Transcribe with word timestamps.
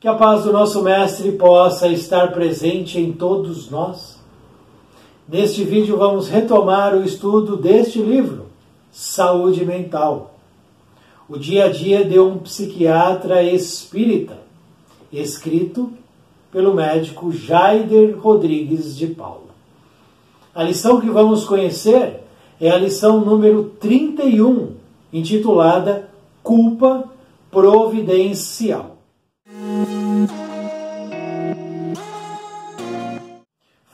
Que 0.00 0.06
a 0.06 0.14
paz 0.14 0.44
do 0.44 0.52
nosso 0.52 0.80
Mestre 0.80 1.32
possa 1.32 1.88
estar 1.88 2.30
presente 2.30 3.00
em 3.00 3.10
todos 3.10 3.68
nós. 3.68 4.16
Neste 5.28 5.64
vídeo 5.64 5.96
vamos 5.96 6.28
retomar 6.28 6.94
o 6.94 7.02
estudo 7.02 7.56
deste 7.56 8.00
livro, 8.00 8.46
Saúde 8.92 9.64
Mental. 9.64 10.36
O 11.28 11.36
dia 11.36 11.64
a 11.64 11.68
dia 11.68 12.04
de 12.04 12.16
um 12.16 12.38
psiquiatra 12.38 13.42
espírita, 13.42 14.38
escrito 15.12 15.92
pelo 16.52 16.74
médico 16.74 17.32
Jaider 17.32 18.16
Rodrigues 18.20 18.96
de 18.96 19.08
Paula. 19.08 19.50
A 20.54 20.62
lição 20.62 21.00
que 21.00 21.10
vamos 21.10 21.44
conhecer 21.44 22.20
é 22.60 22.70
a 22.70 22.78
lição 22.78 23.20
número 23.20 23.64
31, 23.80 24.74
intitulada 25.12 26.08
Culpa 26.40 27.02
Providencial. 27.50 28.97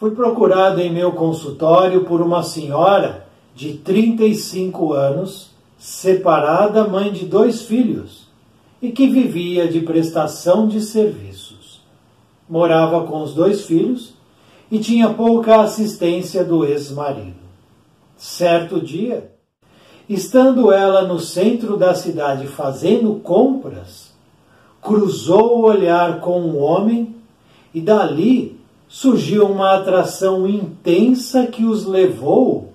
Fui 0.04 0.10
procurado 0.10 0.82
em 0.82 0.92
meu 0.92 1.12
consultório 1.12 2.04
por 2.04 2.20
uma 2.20 2.42
senhora 2.42 3.26
de 3.54 3.72
35 3.72 4.92
anos, 4.92 5.52
separada, 5.78 6.86
mãe 6.86 7.10
de 7.10 7.24
dois 7.24 7.62
filhos, 7.62 8.28
e 8.82 8.92
que 8.92 9.06
vivia 9.06 9.66
de 9.66 9.80
prestação 9.80 10.68
de 10.68 10.82
serviços. 10.82 11.80
Morava 12.46 13.06
com 13.06 13.22
os 13.22 13.32
dois 13.32 13.64
filhos 13.64 14.12
e 14.70 14.78
tinha 14.78 15.08
pouca 15.08 15.62
assistência 15.62 16.44
do 16.44 16.66
ex-marido. 16.66 17.40
Certo 18.14 18.82
dia, 18.82 19.32
estando 20.06 20.70
ela 20.70 21.08
no 21.08 21.18
centro 21.18 21.78
da 21.78 21.94
cidade 21.94 22.46
fazendo 22.46 23.14
compras, 23.20 24.12
cruzou 24.82 25.60
o 25.60 25.62
olhar 25.62 26.20
com 26.20 26.42
um 26.42 26.62
homem 26.62 27.16
e 27.72 27.80
dali 27.80 28.53
surgiu 28.94 29.46
uma 29.46 29.74
atração 29.74 30.46
intensa 30.46 31.48
que 31.48 31.64
os 31.64 31.84
levou 31.84 32.74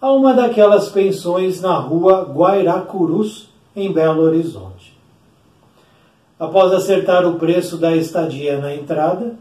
a 0.00 0.10
uma 0.10 0.34
daquelas 0.34 0.88
pensões 0.88 1.60
na 1.60 1.76
rua 1.76 2.24
Guairacurus, 2.24 3.50
em 3.76 3.92
Belo 3.92 4.22
Horizonte. 4.22 4.98
Após 6.40 6.72
acertar 6.72 7.24
o 7.24 7.36
preço 7.36 7.76
da 7.76 7.94
estadia 7.94 8.58
na 8.58 8.74
entrada, 8.74 9.36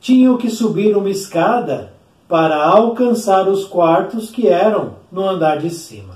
tinham 0.00 0.38
que 0.38 0.48
subir 0.48 0.96
uma 0.96 1.10
escada 1.10 1.92
para 2.26 2.64
alcançar 2.64 3.46
os 3.46 3.66
quartos 3.66 4.30
que 4.30 4.48
eram 4.48 4.94
no 5.12 5.28
andar 5.28 5.58
de 5.58 5.68
cima. 5.68 6.14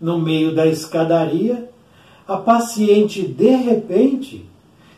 No 0.00 0.18
meio 0.18 0.52
da 0.52 0.66
escadaria, 0.66 1.70
a 2.26 2.36
paciente 2.36 3.22
de 3.22 3.50
repente 3.50 4.44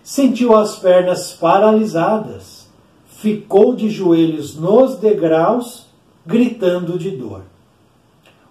sentiu 0.03 0.57
as 0.57 0.75
pernas 0.77 1.35
paralisadas 1.35 2.52
ficou 3.23 3.73
de 3.73 3.89
joelhos 3.89 4.57
nos 4.57 4.97
degraus, 4.97 5.87
gritando 6.27 6.99
de 6.99 7.13
dor. 7.13 7.43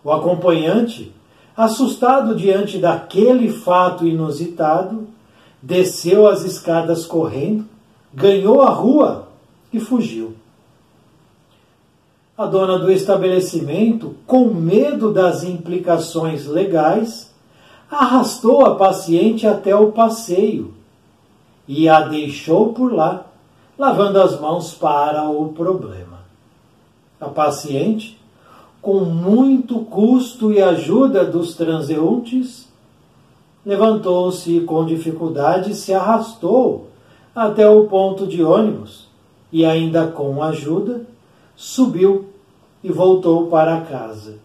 O 0.02 0.10
acompanhante, 0.10 1.12
assustado 1.58 2.34
diante 2.34 2.78
daquele 2.78 3.52
fato 3.52 4.08
inusitado, 4.08 5.10
desceu 5.62 6.26
as 6.26 6.46
escadas 6.46 7.06
correndo, 7.06 7.66
ganhou 8.14 8.62
a 8.62 8.70
rua 8.70 9.28
e 9.74 9.80
fugiu. 9.80 10.36
A 12.38 12.46
dona 12.46 12.80
do 12.80 12.90
estabelecimento, 12.90 14.16
com 14.26 14.46
medo 14.46 15.12
das 15.12 15.44
implicações 15.44 16.46
legais, 16.46 17.30
arrastou 17.90 18.66
a 18.66 18.76
paciente 18.76 19.46
até 19.46 19.76
o 19.76 19.92
passeio 19.92 20.74
e 21.68 21.90
a 21.90 22.00
deixou 22.00 22.72
por 22.72 22.94
lá 22.94 23.31
lavando 23.78 24.22
as 24.22 24.40
mãos 24.40 24.74
para 24.74 25.24
o 25.30 25.50
problema. 25.50 26.20
A 27.20 27.28
paciente, 27.28 28.20
com 28.82 29.02
muito 29.02 29.80
custo 29.80 30.52
e 30.52 30.62
ajuda 30.62 31.24
dos 31.26 31.56
transeuntes, 31.56 32.68
levantou-se 33.66 34.62
com 34.62 34.86
dificuldade 34.86 35.72
e 35.72 35.76
se 35.76 35.94
arrastou 35.94 36.88
até 37.36 37.70
o 37.70 37.86
ponto 37.88 38.26
de 38.26 38.44
ônibus 38.44 39.08
e, 39.52 39.66
ainda 39.66 40.08
com 40.08 40.42
ajuda, 40.42 41.06
subiu 41.56 42.30
e 42.84 42.92
voltou 42.92 43.48
para 43.48 43.82
casa. 43.82 44.40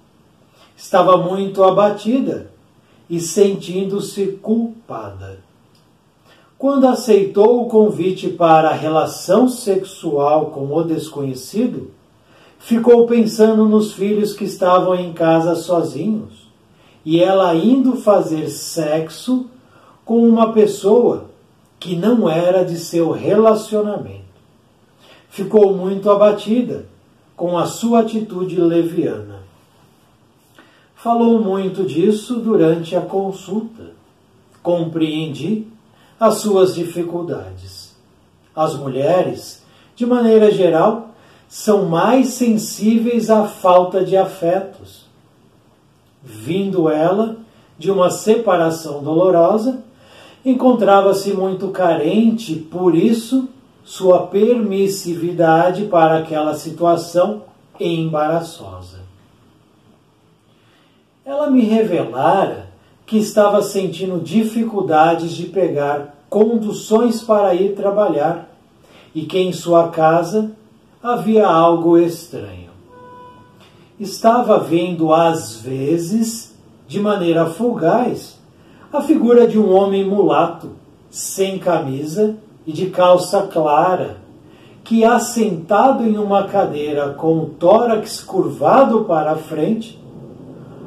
Estava 0.77 1.17
muito 1.17 1.65
abatida 1.65 2.51
e 3.09 3.19
sentindo-se 3.21 4.27
culpada. 4.43 5.46
Quando 6.59 6.87
aceitou 6.87 7.63
o 7.63 7.67
convite 7.67 8.29
para 8.29 8.71
a 8.71 8.75
relação 8.75 9.47
sexual 9.47 10.47
com 10.47 10.75
o 10.75 10.83
desconhecido, 10.83 11.91
ficou 12.59 13.07
pensando 13.07 13.69
nos 13.69 13.93
filhos 13.93 14.33
que 14.33 14.45
estavam 14.45 14.95
em 14.95 15.13
casa 15.13 15.55
sozinhos 15.55 16.49
e 17.05 17.21
ela 17.21 17.55
indo 17.55 17.97
fazer 17.97 18.49
sexo 18.49 19.47
com 20.03 20.27
uma 20.27 20.53
pessoa 20.53 21.27
que 21.79 21.95
não 21.95 22.29
era 22.29 22.65
de 22.65 22.79
seu 22.79 23.11
relacionamento. 23.11 24.25
Ficou 25.29 25.75
muito 25.77 26.11
abatida 26.11 26.87
com 27.37 27.59
a 27.59 27.67
sua 27.67 28.01
atitude 28.01 28.59
leviana. 28.59 29.43
Falou 30.95 31.39
muito 31.39 31.85
disso 31.85 32.37
durante 32.37 32.97
a 32.97 33.03
consulta. 33.03 33.93
Compreendi 34.63 35.69
as 36.19 36.37
suas 36.37 36.75
dificuldades. 36.75 37.95
As 38.55 38.75
mulheres, 38.75 39.63
de 39.95 40.07
maneira 40.07 40.51
geral, 40.51 41.11
são 41.49 41.87
mais 41.87 42.29
sensíveis 42.29 43.31
à 43.31 43.47
falta 43.47 44.05
de 44.05 44.17
afetos. 44.17 45.07
Vindo 46.23 46.89
ela 46.89 47.37
de 47.79 47.91
uma 47.91 48.11
separação 48.11 49.03
dolorosa, 49.03 49.85
encontrava-se 50.45 51.33
muito 51.35 51.69
carente, 51.69 52.55
por 52.55 52.95
isso, 52.95 53.49
sua 53.85 54.27
permissividade 54.27 55.85
para 55.85 56.19
aquela 56.19 56.55
situação 56.55 57.43
embaraçosa. 57.79 59.01
Ela 61.25 61.51
me 61.51 61.63
revelara 61.63 62.66
que 63.07 63.17
estava 63.17 63.63
sentindo 63.63 64.21
dificuldades 64.21 65.31
de 65.31 65.47
pegar 65.47 66.17
conduções 66.29 67.23
para 67.23 67.55
ir 67.55 67.77
trabalhar 67.77 68.51
e 69.15 69.23
que 69.23 69.39
em 69.39 69.53
sua 69.53 69.89
casa 69.89 70.51
havia 71.01 71.47
algo 71.47 71.97
estranho. 71.97 72.71
Estava 73.99 74.59
vendo 74.59 75.13
às 75.13 75.61
vezes, 75.61 76.55
de 76.89 76.99
maneira 76.99 77.47
fugaz, 77.47 78.39
a 78.93 79.01
figura 79.01 79.47
de 79.47 79.59
um 79.59 79.73
homem 79.73 80.05
mulato, 80.05 80.73
sem 81.09 81.59
camisa 81.59 82.37
e 82.67 82.73
de 82.73 82.87
calça 82.87 83.43
clara, 83.43 84.19
que 84.83 85.05
assentado 85.05 86.05
em 86.05 86.19
uma 86.19 86.45
cadeira 86.45 87.11
com 87.11 87.39
o 87.39 87.47
tórax 87.47 88.21
curvado 88.21 89.05
para 89.05 89.33
a 89.33 89.37
frente, 89.37 89.99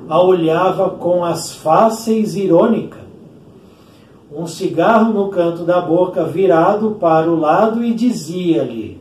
a 0.09 0.19
olhava 0.19 0.89
com 0.89 1.23
as 1.23 1.53
fáceis 1.53 2.35
irônica, 2.35 2.97
um 4.35 4.47
cigarro 4.47 5.13
no 5.13 5.29
canto 5.29 5.63
da 5.63 5.79
boca 5.79 6.23
virado 6.23 6.97
para 6.99 7.29
o 7.29 7.39
lado 7.39 7.83
e 7.83 7.93
dizia-lhe, 7.93 8.99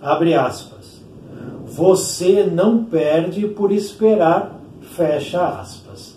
abre 0.00 0.32
aspas, 0.32 1.02
você 1.66 2.44
não 2.44 2.82
perde 2.82 3.46
por 3.46 3.70
esperar, 3.70 4.58
fecha 4.80 5.46
aspas. 5.46 6.16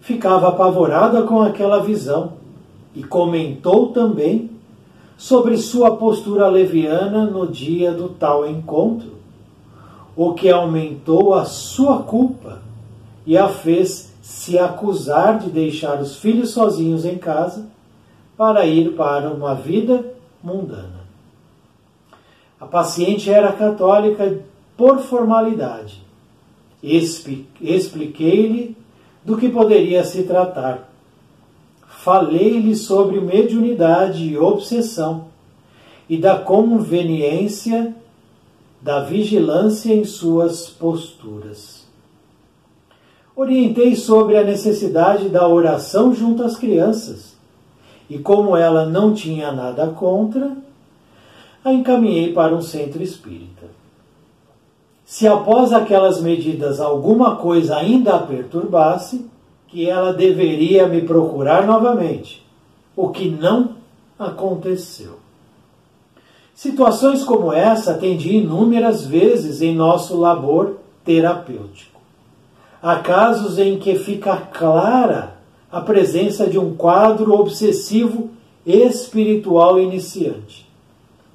Ficava 0.00 0.48
apavorada 0.48 1.22
com 1.24 1.42
aquela 1.42 1.82
visão 1.82 2.34
e 2.94 3.02
comentou 3.02 3.88
também 3.88 4.50
sobre 5.18 5.58
sua 5.58 5.96
postura 5.96 6.48
leviana 6.48 7.26
no 7.26 7.46
dia 7.46 7.92
do 7.92 8.08
tal 8.08 8.48
encontro 8.48 9.15
o 10.16 10.32
que 10.32 10.50
aumentou 10.50 11.34
a 11.34 11.44
sua 11.44 12.02
culpa 12.02 12.62
e 13.26 13.36
a 13.36 13.48
fez 13.48 14.12
se 14.22 14.58
acusar 14.58 15.38
de 15.38 15.50
deixar 15.50 16.00
os 16.00 16.16
filhos 16.16 16.50
sozinhos 16.50 17.04
em 17.04 17.18
casa 17.18 17.66
para 18.36 18.64
ir 18.66 18.94
para 18.94 19.30
uma 19.30 19.54
vida 19.54 20.04
mundana. 20.42 21.06
A 22.58 22.66
paciente 22.66 23.30
era 23.30 23.52
católica 23.52 24.40
por 24.76 24.98
formalidade. 25.00 26.02
Expliquei-lhe 26.82 28.76
do 29.24 29.36
que 29.36 29.48
poderia 29.48 30.04
se 30.04 30.22
tratar. 30.22 30.90
Falei-lhe 31.86 32.74
sobre 32.74 33.20
mediunidade 33.20 34.24
e 34.24 34.38
obsessão 34.38 35.26
e 36.08 36.16
da 36.16 36.38
conveniência 36.38 37.94
da 38.86 39.00
vigilância 39.00 39.92
em 39.92 40.04
suas 40.04 40.68
posturas. 40.68 41.84
Orientei 43.34 43.96
sobre 43.96 44.36
a 44.36 44.44
necessidade 44.44 45.28
da 45.28 45.48
oração 45.48 46.14
junto 46.14 46.44
às 46.44 46.56
crianças 46.56 47.34
e 48.08 48.16
como 48.16 48.56
ela 48.56 48.86
não 48.86 49.12
tinha 49.12 49.50
nada 49.50 49.88
contra, 49.88 50.56
a 51.64 51.72
encaminhei 51.72 52.32
para 52.32 52.54
um 52.54 52.62
centro 52.62 53.02
espírita. 53.02 53.66
Se 55.04 55.26
após 55.26 55.72
aquelas 55.72 56.20
medidas 56.20 56.78
alguma 56.78 57.34
coisa 57.34 57.78
ainda 57.78 58.14
a 58.14 58.20
perturbasse, 58.20 59.26
que 59.66 59.90
ela 59.90 60.12
deveria 60.12 60.86
me 60.86 61.02
procurar 61.02 61.66
novamente, 61.66 62.46
o 62.94 63.08
que 63.08 63.28
não 63.28 63.70
aconteceu. 64.16 65.25
Situações 66.56 67.22
como 67.22 67.52
essa 67.52 67.90
atendi 67.90 68.36
inúmeras 68.36 69.04
vezes 69.04 69.60
em 69.60 69.74
nosso 69.74 70.18
labor 70.18 70.78
terapêutico. 71.04 72.00
Há 72.82 72.96
casos 72.96 73.58
em 73.58 73.78
que 73.78 73.94
fica 73.96 74.34
clara 74.38 75.36
a 75.70 75.82
presença 75.82 76.46
de 76.46 76.58
um 76.58 76.74
quadro 76.74 77.34
obsessivo 77.34 78.30
espiritual 78.64 79.78
iniciante. 79.78 80.66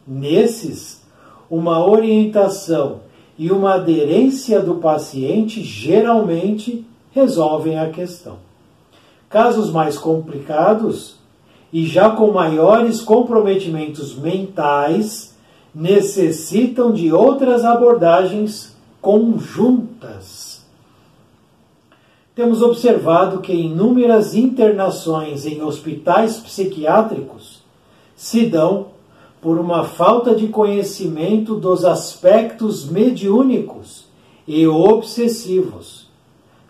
Nesses, 0.07 1.03
uma 1.47 1.87
orientação 1.87 3.01
e 3.37 3.51
uma 3.51 3.75
aderência 3.75 4.59
do 4.59 4.75
paciente 4.75 5.63
geralmente 5.63 6.83
resolvem 7.11 7.77
a 7.77 7.91
questão. 7.91 8.37
Casos 9.29 9.69
mais 9.69 9.99
complicados 9.99 11.20
e 11.71 11.85
já 11.85 12.09
com 12.09 12.31
maiores 12.31 13.01
comprometimentos 13.01 14.15
mentais 14.15 15.35
necessitam 15.73 16.91
de 16.91 17.13
outras 17.13 17.63
abordagens 17.63 18.75
conjuntas. 19.01 20.65
Temos 22.35 22.61
observado 22.61 23.39
que 23.39 23.53
inúmeras 23.53 24.35
internações 24.35 25.45
em 25.45 25.61
hospitais 25.61 26.37
psiquiátricos 26.37 27.61
se 28.15 28.45
dão 28.45 28.87
por 29.41 29.57
uma 29.57 29.83
falta 29.83 30.35
de 30.35 30.47
conhecimento 30.47 31.55
dos 31.55 31.83
aspectos 31.83 32.85
mediúnicos 32.85 34.05
e 34.47 34.67
obsessivos, 34.67 36.07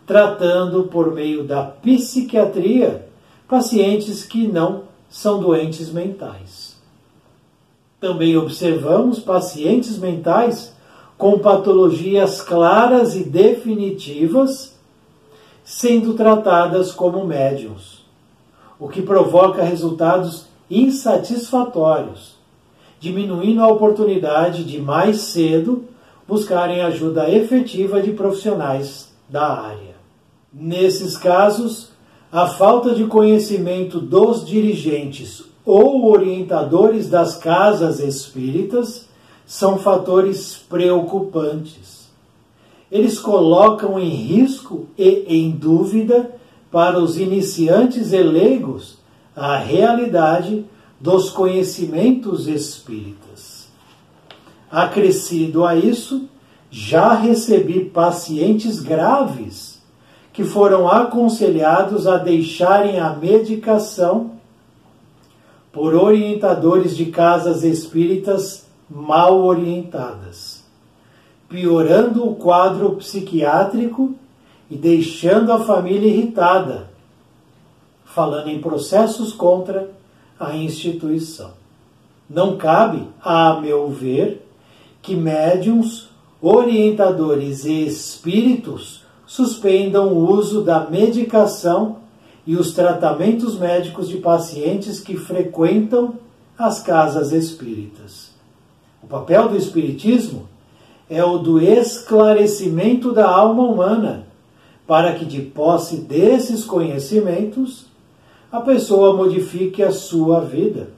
tratando 0.06 0.84
por 0.84 1.14
meio 1.14 1.44
da 1.44 1.64
psiquiatria 1.64 3.08
pacientes 3.48 4.24
que 4.24 4.48
não 4.48 4.91
são 5.12 5.42
doentes 5.42 5.92
mentais. 5.92 6.78
Também 8.00 8.36
observamos 8.38 9.20
pacientes 9.20 9.98
mentais 9.98 10.74
com 11.18 11.38
patologias 11.38 12.42
claras 12.42 13.16
e 13.16 13.24
definitivas 13.24 14.74
sendo 15.64 16.16
tratadas 16.16 16.92
como 16.92 17.26
médiums, 17.26 18.04
o 18.80 18.88
que 18.88 19.02
provoca 19.02 19.62
resultados 19.62 20.48
insatisfatórios, 20.70 22.36
diminuindo 23.00 23.62
a 23.62 23.68
oportunidade 23.68 24.64
de 24.64 24.80
mais 24.80 25.22
cedo 25.22 25.86
buscarem 26.28 26.82
ajuda 26.82 27.30
efetiva 27.30 28.02
de 28.02 28.14
profissionais 28.14 29.14
da 29.30 29.62
área. 29.62 29.96
Nesses 30.52 31.16
casos, 31.18 31.91
a 32.32 32.48
falta 32.48 32.96
de 32.96 33.06
conhecimento 33.08 34.00
dos 34.00 34.46
dirigentes 34.46 35.44
ou 35.66 36.10
orientadores 36.10 37.10
das 37.10 37.36
casas 37.36 38.00
espíritas 38.00 39.10
são 39.46 39.78
fatores 39.78 40.56
preocupantes. 40.70 42.10
Eles 42.90 43.20
colocam 43.20 44.00
em 44.00 44.10
risco 44.10 44.88
e 44.98 45.26
em 45.28 45.52
dúvida 45.52 46.32
para 46.72 47.00
os 47.00 47.18
iniciantes 47.18 48.14
e 48.14 48.24
leigos 48.24 48.98
a 49.36 49.58
realidade 49.58 50.66
dos 51.02 51.30
conhecimentos 51.30 52.48
espíritas. 52.48 53.68
Acrescido 54.72 55.66
a 55.66 55.76
isso, 55.76 56.30
já 56.70 57.14
recebi 57.14 57.84
pacientes 57.84 58.80
graves 58.80 59.71
que 60.42 60.48
foram 60.48 60.88
aconselhados 60.88 62.08
a 62.08 62.18
deixarem 62.18 63.00
a 63.00 63.12
medicação 63.12 64.32
por 65.72 65.94
orientadores 65.94 66.98
de 66.98 67.06
casas 67.06 67.64
espíritas 67.64 68.66
mal 68.90 69.40
orientadas, 69.44 70.64
piorando 71.48 72.28
o 72.28 72.34
quadro 72.34 72.96
psiquiátrico 72.96 74.16
e 74.68 74.76
deixando 74.76 75.52
a 75.54 75.60
família 75.60 76.10
irritada, 76.10 76.90
falando 78.04 78.50
em 78.50 78.60
processos 78.60 79.34
contra 79.34 79.92
a 80.40 80.56
instituição. 80.56 81.52
Não 82.28 82.58
cabe, 82.58 83.08
a 83.24 83.60
meu 83.62 83.92
ver, 83.92 84.44
que 85.04 85.16
médiums, 85.16 86.10
orientadores 86.42 87.64
e 87.64 87.86
espíritos 87.86 89.01
suspendam 89.32 90.10
o 90.10 90.30
uso 90.30 90.62
da 90.62 90.90
medicação 90.90 92.00
e 92.46 92.58
os 92.58 92.74
tratamentos 92.74 93.58
médicos 93.58 94.10
de 94.10 94.18
pacientes 94.18 95.00
que 95.00 95.16
frequentam 95.16 96.16
as 96.58 96.82
casas 96.84 97.32
espíritas. 97.32 98.32
O 99.02 99.08
papel 99.08 99.48
do 99.48 99.56
Espiritismo 99.56 100.50
é 101.10 101.24
o 101.24 101.38
do 101.38 101.62
esclarecimento 101.62 103.14
da 103.14 103.26
alma 103.26 103.64
humana, 103.64 104.28
para 104.86 105.16
que, 105.16 105.24
de 105.24 105.42
posse 105.42 106.02
desses 106.02 106.66
conhecimentos, 106.66 107.86
a 108.52 108.60
pessoa 108.60 109.16
modifique 109.16 109.82
a 109.82 109.94
sua 109.94 110.42
vida, 110.42 110.90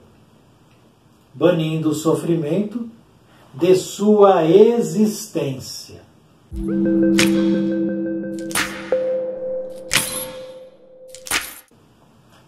banindo 1.32 1.90
o 1.90 1.94
sofrimento 1.94 2.88
de 3.54 3.76
sua 3.76 4.44
existência. 4.44 6.02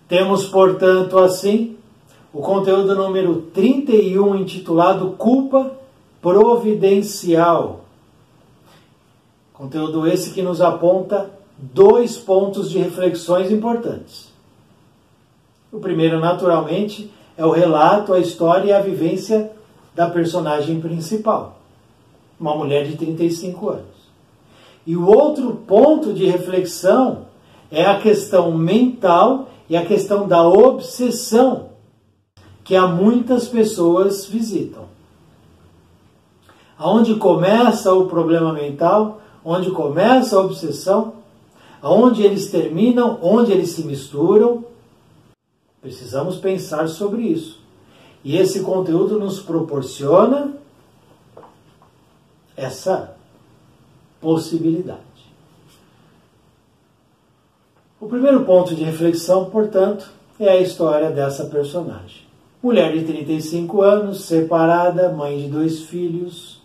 Temos, 0.08 0.46
portanto, 0.46 1.18
assim, 1.18 1.76
o 2.32 2.40
conteúdo 2.40 2.94
número 2.94 3.42
31, 3.52 4.36
intitulado 4.36 5.10
Culpa 5.18 5.72
Providencial. 6.22 7.80
Conteúdo 9.52 10.06
esse 10.06 10.30
que 10.30 10.42
nos 10.42 10.60
aponta 10.60 11.30
dois 11.58 12.16
pontos 12.16 12.70
de 12.70 12.78
reflexões 12.78 13.50
importantes. 13.50 14.30
O 15.72 15.80
primeiro, 15.80 16.20
naturalmente, 16.20 17.10
é 17.36 17.44
o 17.44 17.50
relato, 17.50 18.12
a 18.12 18.20
história 18.20 18.68
e 18.68 18.72
a 18.72 18.80
vivência 18.80 19.50
da 19.94 20.08
personagem 20.08 20.80
principal, 20.80 21.58
uma 22.38 22.54
mulher 22.54 22.86
de 22.86 22.96
35 22.96 23.70
anos. 23.70 23.95
E 24.86 24.96
o 24.96 25.06
outro 25.06 25.62
ponto 25.66 26.12
de 26.12 26.26
reflexão 26.26 27.26
é 27.70 27.84
a 27.84 27.98
questão 27.98 28.56
mental 28.56 29.48
e 29.68 29.76
a 29.76 29.84
questão 29.84 30.28
da 30.28 30.46
obsessão 30.46 31.70
que 32.62 32.76
há 32.76 32.86
muitas 32.86 33.48
pessoas 33.48 34.26
visitam. 34.26 34.84
Aonde 36.78 37.16
começa 37.16 37.92
o 37.92 38.06
problema 38.06 38.52
mental, 38.52 39.20
onde 39.44 39.70
começa 39.70 40.36
a 40.36 40.40
obsessão, 40.40 41.14
aonde 41.82 42.22
eles 42.22 42.50
terminam, 42.50 43.18
onde 43.22 43.50
eles 43.50 43.70
se 43.70 43.82
misturam, 43.82 44.64
precisamos 45.80 46.36
pensar 46.36 46.88
sobre 46.88 47.22
isso. 47.22 47.60
E 48.22 48.36
esse 48.36 48.60
conteúdo 48.60 49.18
nos 49.18 49.40
proporciona 49.40 50.54
essa 52.56 53.15
possibilidade. 54.26 54.98
O 58.00 58.08
primeiro 58.08 58.44
ponto 58.44 58.74
de 58.74 58.82
reflexão, 58.82 59.44
portanto, 59.44 60.10
é 60.40 60.48
a 60.48 60.60
história 60.60 61.12
dessa 61.12 61.44
personagem. 61.44 62.22
Mulher 62.60 62.92
de 62.92 63.04
35 63.04 63.82
anos, 63.82 64.22
separada, 64.22 65.12
mãe 65.12 65.38
de 65.38 65.46
dois 65.46 65.82
filhos, 65.82 66.60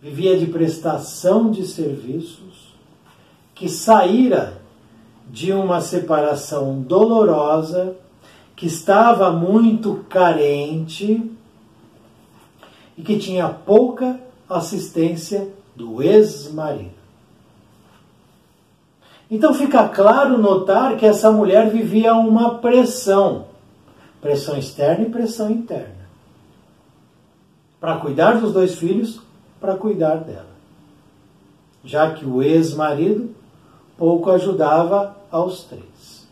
vivia 0.00 0.38
de 0.38 0.46
prestação 0.46 1.50
de 1.50 1.66
serviços, 1.66 2.72
que 3.52 3.68
saíra 3.68 4.62
de 5.28 5.52
uma 5.52 5.80
separação 5.80 6.80
dolorosa, 6.80 7.96
que 8.54 8.66
estava 8.66 9.32
muito 9.32 10.06
carente 10.08 11.28
e 12.96 13.02
que 13.02 13.18
tinha 13.18 13.48
pouca 13.48 14.20
assistência 14.48 15.55
do 15.76 16.02
ex-marido. 16.02 16.96
Então 19.30 19.52
fica 19.52 19.86
claro 19.88 20.38
notar 20.38 20.96
que 20.96 21.04
essa 21.04 21.30
mulher 21.30 21.68
vivia 21.70 22.14
uma 22.14 22.58
pressão, 22.58 23.46
pressão 24.20 24.56
externa 24.56 25.06
e 25.06 25.10
pressão 25.10 25.50
interna. 25.50 26.06
Para 27.78 27.96
cuidar 27.98 28.40
dos 28.40 28.52
dois 28.52 28.76
filhos, 28.76 29.20
para 29.60 29.76
cuidar 29.76 30.16
dela. 30.16 30.56
Já 31.84 32.12
que 32.12 32.24
o 32.24 32.42
ex-marido 32.42 33.34
pouco 33.98 34.30
ajudava 34.30 35.16
aos 35.30 35.64
três. 35.64 36.26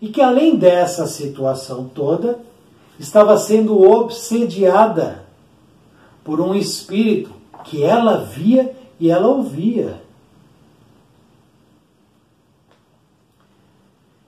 E 0.00 0.08
que 0.08 0.20
além 0.20 0.56
dessa 0.56 1.06
situação 1.06 1.88
toda, 1.92 2.38
estava 2.98 3.36
sendo 3.36 3.80
obsediada 3.80 5.24
por 6.22 6.40
um 6.40 6.54
espírito 6.54 7.37
que 7.68 7.82
ela 7.82 8.24
via 8.24 8.74
e 8.98 9.10
ela 9.10 9.28
ouvia. 9.28 10.00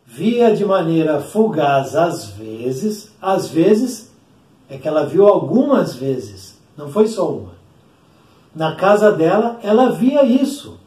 Via 0.06 0.54
de 0.54 0.64
maneira 0.64 1.20
fugaz 1.20 1.96
às 1.96 2.26
vezes, 2.30 3.10
às 3.20 3.48
vezes 3.48 4.10
é 4.68 4.76
que 4.76 4.86
ela 4.86 5.06
viu 5.06 5.26
algumas 5.26 5.94
vezes, 5.94 6.58
não 6.76 6.90
foi 6.90 7.08
só 7.08 7.30
uma. 7.30 7.52
Na 8.54 8.74
casa 8.74 9.10
dela, 9.12 9.58
ela 9.62 9.90
via 9.90 10.24
isso. 10.24 10.78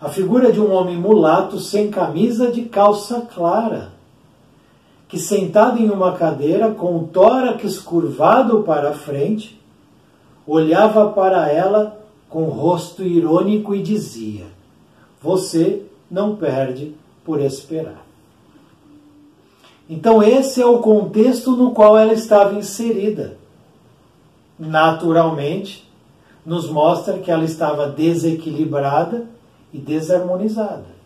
A 0.00 0.08
figura 0.08 0.52
de 0.52 0.60
um 0.60 0.72
homem 0.72 0.96
mulato 0.96 1.58
sem 1.58 1.90
camisa 1.90 2.50
de 2.50 2.62
calça 2.66 3.22
clara, 3.34 3.92
que 5.08 5.18
sentado 5.18 5.80
em 5.80 5.90
uma 5.90 6.12
cadeira 6.12 6.70
com 6.70 6.96
o 6.96 7.06
tórax 7.08 7.78
curvado 7.78 8.62
para 8.62 8.90
a 8.90 8.94
frente, 8.94 9.58
olhava 10.46 11.10
para 11.10 11.50
ela 11.50 12.00
com 12.28 12.44
rosto 12.44 13.02
irônico 13.02 13.74
e 13.74 13.82
dizia: 13.82 14.44
Você 15.22 15.82
não 16.10 16.36
perde 16.36 16.94
por 17.24 17.40
esperar. 17.40 18.06
Então, 19.88 20.22
esse 20.22 20.60
é 20.60 20.66
o 20.66 20.80
contexto 20.80 21.52
no 21.52 21.70
qual 21.70 21.96
ela 21.96 22.12
estava 22.12 22.58
inserida. 22.58 23.36
Naturalmente, 24.58 25.88
nos 26.44 26.68
mostra 26.68 27.18
que 27.18 27.30
ela 27.30 27.44
estava 27.44 27.88
desequilibrada 27.88 29.26
e 29.72 29.78
desarmonizada. 29.78 30.96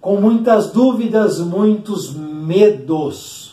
Com 0.00 0.20
muitas 0.20 0.70
dúvidas, 0.70 1.40
muitos 1.40 2.14
medos. 2.14 3.47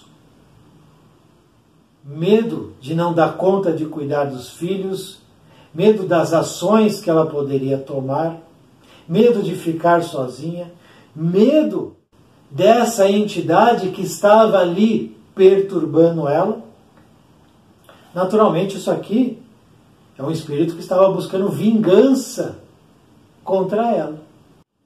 Medo 2.07 2.73
de 2.79 2.93
não 2.93 3.13
dar 3.13 3.35
conta 3.35 3.73
de 3.73 3.85
cuidar 3.85 4.25
dos 4.25 4.51
filhos, 4.51 5.21
medo 5.73 6.05
das 6.05 6.33
ações 6.33 7.01
que 7.01 7.09
ela 7.09 7.25
poderia 7.25 7.79
tomar, 7.79 8.37
medo 9.09 9.41
de 9.41 9.55
ficar 9.55 10.03
sozinha, 10.03 10.71
medo 11.15 11.95
dessa 12.51 13.09
entidade 13.09 13.89
que 13.89 14.03
estava 14.03 14.59
ali 14.59 15.17
perturbando 15.33 16.27
ela. 16.27 16.63
Naturalmente, 18.13 18.77
isso 18.77 18.91
aqui 18.91 19.41
é 20.15 20.21
um 20.21 20.31
espírito 20.31 20.75
que 20.75 20.81
estava 20.81 21.09
buscando 21.09 21.49
vingança 21.49 22.59
contra 23.43 23.91
ela. 23.91 24.21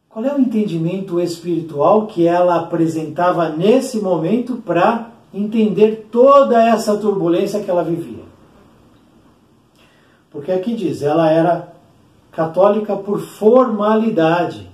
Qual 0.10 0.24
é 0.26 0.34
o 0.34 0.40
entendimento 0.40 1.20
espiritual 1.20 2.08
que 2.08 2.26
ela 2.26 2.56
apresentava 2.62 3.50
nesse 3.50 4.00
momento 4.00 4.56
para 4.56 5.12
entender 5.34 6.08
toda 6.12 6.62
essa 6.62 6.98
turbulência 6.98 7.64
que 7.64 7.70
ela 7.70 7.84
vivia? 7.84 8.24
Porque 10.32 10.52
aqui 10.52 10.76
diz, 10.76 11.02
ela 11.02 11.30
era 11.30 11.74
católica 12.32 12.96
por 12.96 13.20
formalidade. 13.20 14.70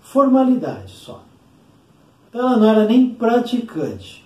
Formalidade 0.00 0.92
só. 0.92 1.22
Então 2.28 2.40
ela 2.40 2.56
não 2.56 2.68
era 2.68 2.84
nem 2.84 3.10
praticante. 3.10 4.24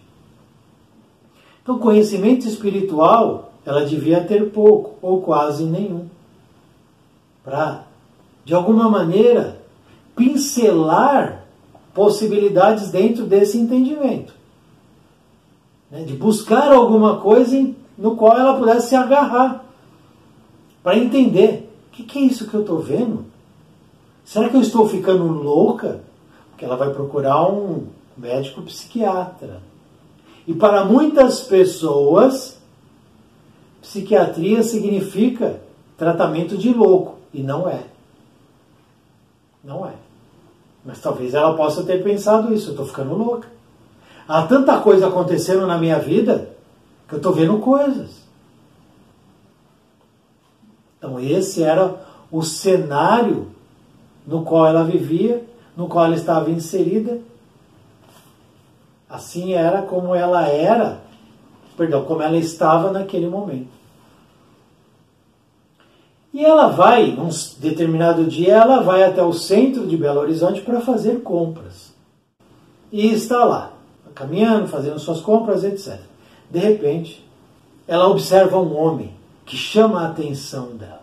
Então, 1.62 1.78
conhecimento 1.78 2.47
espiritual 2.47 3.52
ela 3.64 3.85
devia 3.85 4.23
ter 4.25 4.50
pouco 4.50 4.95
ou 5.00 5.23
quase 5.23 5.64
nenhum. 5.64 6.07
Para, 7.45 7.85
de 8.45 8.54
alguma 8.54 8.88
maneira, 8.88 9.61
pincelar 10.16 11.45
possibilidades 11.95 12.90
dentro 12.90 13.25
desse 13.25 13.59
entendimento. 13.59 14.35
Né? 15.92 16.04
De 16.04 16.14
buscar 16.14 16.72
alguma 16.72 17.18
coisa 17.18 17.70
no 17.99 18.16
qual 18.16 18.37
ela 18.37 18.56
pudesse 18.56 18.88
se 18.88 18.96
agarrar. 18.96 19.62
Para 20.82 20.96
entender: 20.96 21.70
o 21.88 21.90
que, 21.92 22.02
que 22.02 22.18
é 22.18 22.22
isso 22.22 22.49
que 22.49 22.54
eu 22.54 22.62
estou 22.62 22.80
vendo? 22.80 23.26
Será 24.25 24.49
que 24.49 24.56
eu 24.56 24.62
estou 24.62 24.88
ficando 24.88 25.25
louca? 25.25 26.00
Porque 26.49 26.64
ela 26.64 26.76
vai 26.76 26.90
procurar 26.90 27.46
um 27.46 27.88
médico 28.16 28.62
psiquiatra. 28.62 29.61
E 30.46 30.54
para 30.54 30.84
muitas 30.84 31.40
pessoas, 31.40 32.58
psiquiatria 33.82 34.62
significa 34.62 35.61
tratamento 35.99 36.56
de 36.56 36.72
louco. 36.72 37.18
E 37.34 37.42
não 37.42 37.68
é. 37.68 37.84
Não 39.62 39.87
é. 39.87 39.92
Mas 40.84 41.00
talvez 41.00 41.34
ela 41.34 41.54
possa 41.54 41.84
ter 41.84 42.02
pensado 42.02 42.52
isso. 42.54 42.68
Eu 42.68 42.72
estou 42.72 42.87
ficando 42.87 43.14
louca. 43.14 43.49
Há 44.26 44.43
tanta 44.43 44.81
coisa 44.81 45.09
acontecendo 45.09 45.67
na 45.67 45.79
minha 45.79 45.99
vida 45.99 46.50
que 47.09 47.14
eu 47.14 47.19
estou 47.19 47.33
vendo 47.33 47.59
coisas. 47.59 48.23
Então, 50.99 51.19
esse 51.19 51.62
era 51.62 51.97
o 52.31 52.43
cenário 52.43 53.49
no 54.26 54.45
qual 54.45 54.67
ela 54.67 54.85
vivia, 54.85 55.45
no 55.76 55.88
qual 55.88 56.07
ela 56.07 56.14
estava 56.14 56.50
inserida. 56.50 57.21
Assim 59.11 59.52
era 59.52 59.83
como 59.83 60.14
ela 60.14 60.47
era, 60.47 61.00
perdão, 61.76 62.05
como 62.05 62.23
ela 62.23 62.37
estava 62.37 62.91
naquele 62.91 63.29
momento. 63.29 63.83
E 66.33 66.43
ela 66.43 66.69
vai, 66.69 67.11
num 67.11 67.29
determinado 67.59 68.25
dia, 68.25 68.55
ela 68.55 68.81
vai 68.81 69.05
até 69.05 69.23
o 69.23 69.35
centro 69.35 69.87
de 69.87 69.97
Belo 69.99 70.21
Horizonte 70.21 70.62
para 70.62 70.81
fazer 70.81 71.23
compras. 71.23 71.93
E 72.91 73.12
está 73.12 73.45
lá, 73.45 73.72
caminhando, 74.14 74.69
fazendo 74.69 74.99
suas 74.99 75.21
compras, 75.21 75.64
etc. 75.64 76.00
De 76.50 76.59
repente, 76.59 77.26
ela 77.87 78.09
observa 78.09 78.59
um 78.59 78.76
homem 78.76 79.14
que 79.45 79.57
chama 79.57 80.02
a 80.02 80.09
atenção 80.09 80.76
dela. 80.76 81.02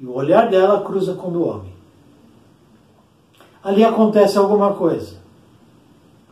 E 0.00 0.06
o 0.06 0.14
olhar 0.14 0.50
dela 0.50 0.82
cruza 0.82 1.14
com 1.14 1.28
o 1.28 1.32
do 1.32 1.48
homem. 1.48 1.72
Ali 3.62 3.84
acontece 3.84 4.36
alguma 4.36 4.74
coisa. 4.74 5.16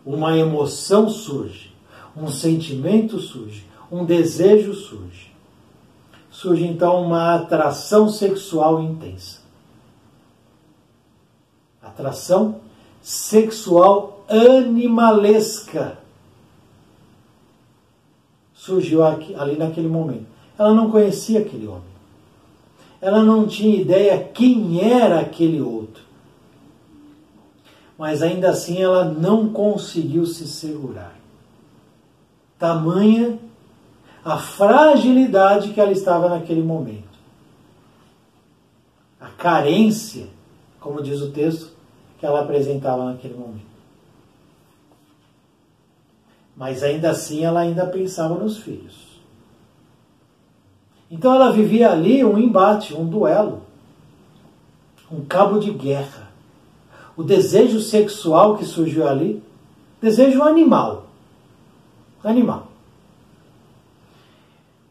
Uma 0.04 0.37
emoção 0.37 1.09
surge, 1.09 1.73
um 2.16 2.28
sentimento 2.28 3.19
surge, 3.19 3.64
um 3.90 4.04
desejo 4.04 4.75
surge 4.75 5.33
surge 6.33 6.66
então 6.66 7.00
uma 7.02 7.37
atração 7.37 8.09
sexual 8.09 8.83
intensa. 8.83 9.40
Atração 11.81 12.61
sexual 13.02 14.12
animalesca. 14.29 15.99
Surgiu 18.55 19.05
aqui, 19.05 19.35
ali 19.35 19.57
naquele 19.57 19.88
momento. 19.88 20.26
Ela 20.59 20.73
não 20.73 20.91
conhecia 20.91 21.41
aquele 21.41 21.67
homem. 21.67 21.93
Ela 23.00 23.23
não 23.23 23.47
tinha 23.47 23.81
ideia 23.81 24.23
quem 24.33 24.81
era 24.81 25.21
aquele 25.21 25.61
outro. 25.61 26.02
Mas 27.99 28.23
ainda 28.23 28.50
assim 28.50 28.81
ela 28.81 29.05
não 29.05 29.52
conseguiu 29.52 30.25
se 30.26 30.47
segurar. 30.47 31.14
Tamanha 32.59 33.38
a 34.25 34.38
fragilidade 34.38 35.73
que 35.73 35.81
ela 35.81 35.91
estava 35.91 36.29
naquele 36.29 36.62
momento. 36.62 37.11
A 39.21 39.29
carência, 39.29 40.29
como 40.79 41.02
diz 41.02 41.21
o 41.21 41.31
texto, 41.31 41.73
que 42.19 42.26
ela 42.26 42.43
apresentava 42.43 43.05
naquele 43.05 43.35
momento. 43.35 43.72
Mas 46.56 46.82
ainda 46.82 47.11
assim 47.11 47.44
ela 47.44 47.61
ainda 47.61 47.87
pensava 47.87 48.35
nos 48.35 48.59
filhos. 48.59 49.21
Então 51.11 51.35
ela 51.35 51.52
vivia 51.52 51.90
ali 51.90 52.25
um 52.25 52.38
embate, 52.38 52.94
um 52.94 53.06
duelo, 53.06 53.62
um 55.11 55.25
cabo 55.25 55.59
de 55.59 55.71
guerra. 55.71 56.30
O 57.16 57.23
desejo 57.23 57.80
sexual 57.80 58.56
que 58.56 58.64
surgiu 58.64 59.06
ali, 59.06 59.42
desejo 60.00 60.42
animal. 60.42 61.06
Animal 62.25 62.73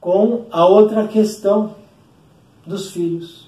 com 0.02 0.48
a 0.52 0.66
outra 0.66 1.08
questão 1.08 1.76
dos 2.66 2.92
filhos, 2.92 3.48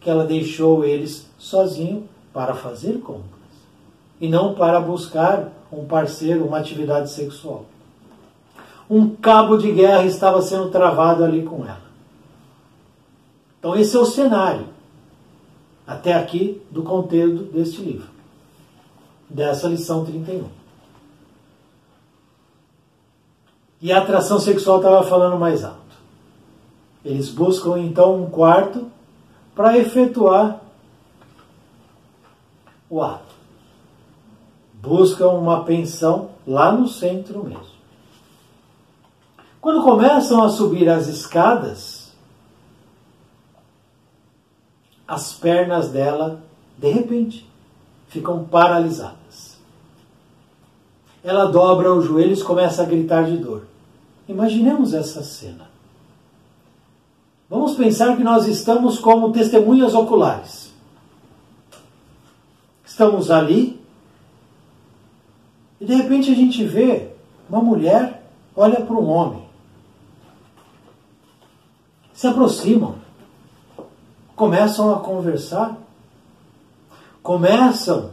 que 0.00 0.10
ela 0.10 0.24
deixou 0.24 0.84
eles 0.84 1.30
sozinhos 1.38 2.02
para 2.32 2.54
fazer 2.54 2.98
compras 2.98 3.41
e 4.22 4.28
não 4.28 4.54
para 4.54 4.80
buscar 4.80 5.48
um 5.72 5.84
parceiro, 5.84 6.46
uma 6.46 6.58
atividade 6.58 7.10
sexual. 7.10 7.66
Um 8.88 9.16
cabo 9.16 9.56
de 9.56 9.72
guerra 9.72 10.04
estava 10.04 10.40
sendo 10.40 10.70
travado 10.70 11.24
ali 11.24 11.42
com 11.42 11.64
ela. 11.64 11.82
Então, 13.58 13.74
esse 13.74 13.96
é 13.96 13.98
o 13.98 14.06
cenário, 14.06 14.68
até 15.84 16.14
aqui, 16.14 16.62
do 16.70 16.84
conteúdo 16.84 17.50
deste 17.52 17.82
livro, 17.82 18.08
dessa 19.28 19.66
lição 19.66 20.04
31. 20.04 20.44
E 23.80 23.90
a 23.90 23.98
atração 23.98 24.38
sexual 24.38 24.76
estava 24.76 25.02
falando 25.02 25.36
mais 25.36 25.64
alto. 25.64 25.80
Eles 27.04 27.28
buscam 27.28 27.76
então 27.80 28.22
um 28.22 28.30
quarto 28.30 28.86
para 29.52 29.76
efetuar 29.76 30.60
o 32.88 33.02
ato. 33.02 33.31
Buscam 34.82 35.28
uma 35.28 35.64
pensão 35.64 36.30
lá 36.44 36.72
no 36.72 36.88
centro 36.88 37.44
mesmo. 37.44 37.72
Quando 39.60 39.84
começam 39.84 40.42
a 40.42 40.48
subir 40.48 40.88
as 40.88 41.06
escadas, 41.06 42.12
as 45.06 45.34
pernas 45.34 45.88
dela, 45.90 46.42
de 46.76 46.90
repente, 46.90 47.48
ficam 48.08 48.44
paralisadas. 48.44 49.56
Ela 51.22 51.44
dobra 51.44 51.94
os 51.94 52.04
joelhos 52.04 52.40
e 52.40 52.44
começa 52.44 52.82
a 52.82 52.86
gritar 52.86 53.24
de 53.24 53.36
dor. 53.36 53.62
Imaginemos 54.28 54.92
essa 54.92 55.22
cena. 55.22 55.70
Vamos 57.48 57.76
pensar 57.76 58.16
que 58.16 58.24
nós 58.24 58.48
estamos 58.48 58.98
como 58.98 59.30
testemunhas 59.30 59.94
oculares. 59.94 60.72
Estamos 62.84 63.30
ali 63.30 63.81
e 65.82 65.84
de 65.84 65.94
repente 65.96 66.30
a 66.30 66.34
gente 66.34 66.64
vê 66.64 67.08
uma 67.50 67.60
mulher 67.60 68.22
olha 68.54 68.80
para 68.82 68.94
um 68.94 69.10
homem. 69.10 69.48
Se 72.14 72.28
aproximam, 72.28 72.94
começam 74.36 74.94
a 74.94 75.00
conversar, 75.00 75.76
começam 77.20 78.12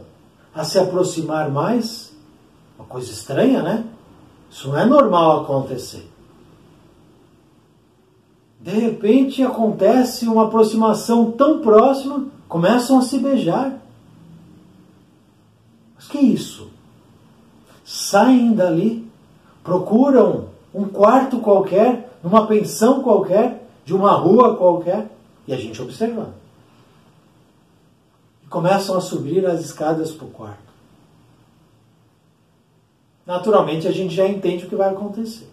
a 0.52 0.64
se 0.64 0.80
aproximar 0.80 1.48
mais. 1.48 2.12
Uma 2.76 2.88
coisa 2.88 3.12
estranha, 3.12 3.62
né? 3.62 3.84
Isso 4.50 4.66
não 4.66 4.76
é 4.76 4.84
normal 4.84 5.44
acontecer. 5.44 6.10
De 8.60 8.72
repente 8.72 9.44
acontece 9.44 10.26
uma 10.26 10.46
aproximação 10.46 11.30
tão 11.30 11.60
próxima, 11.60 12.26
começam 12.48 12.98
a 12.98 13.02
se 13.02 13.16
beijar. 13.20 13.78
Mas 15.94 16.08
que 16.08 16.18
isso? 16.18 16.69
Saem 18.10 18.54
dali, 18.54 19.08
procuram 19.62 20.48
um 20.74 20.84
quarto 20.84 21.38
qualquer, 21.38 22.10
numa 22.24 22.44
pensão 22.44 23.04
qualquer, 23.04 23.64
de 23.84 23.94
uma 23.94 24.10
rua 24.14 24.56
qualquer, 24.56 25.08
e 25.46 25.54
a 25.54 25.56
gente 25.56 25.80
observando. 25.80 26.34
E 28.42 28.48
começam 28.48 28.98
a 28.98 29.00
subir 29.00 29.46
as 29.46 29.60
escadas 29.60 30.10
para 30.10 30.26
o 30.26 30.30
quarto. 30.30 30.72
Naturalmente 33.24 33.86
a 33.86 33.92
gente 33.92 34.12
já 34.12 34.26
entende 34.26 34.66
o 34.66 34.68
que 34.68 34.74
vai 34.74 34.90
acontecer. 34.90 35.48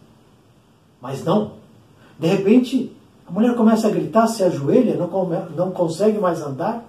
Mas 0.99 1.23
não. 1.23 1.51
De 2.17 2.25
repente, 2.25 2.91
a 3.27 3.31
mulher 3.31 3.55
começa 3.55 3.87
a 3.87 3.91
gritar, 3.91 4.25
se 4.25 4.43
ajoelha, 4.43 4.95
não, 4.95 5.07
não 5.55 5.69
consegue 5.69 6.17
mais 6.17 6.41
andar. 6.41 6.83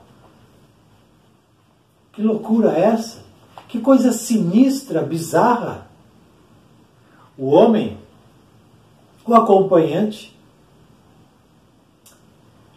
Que 2.15 2.23
loucura 2.23 2.73
é 2.73 2.85
essa? 2.85 3.28
Que 3.69 3.81
coisa 3.81 4.13
sinistra, 4.13 5.03
bizarra. 5.03 5.87
O 7.37 7.47
homem, 7.47 7.99
o 9.25 9.35
acompanhante, 9.35 10.37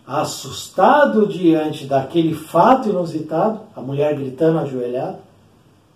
assustado 0.05 1.25
diante 1.25 1.86
daquele 1.86 2.36
fato 2.36 2.89
inusitado, 2.89 3.62
a 3.75 3.81
mulher 3.81 4.15
gritando 4.15 4.60
ajoelhada, 4.60 5.19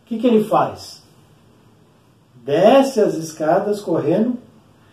o 0.04 0.08
que, 0.08 0.18
que 0.18 0.26
ele 0.26 0.44
faz? 0.46 1.04
Desce 2.34 3.02
as 3.02 3.16
escadas 3.16 3.82
correndo, 3.82 4.38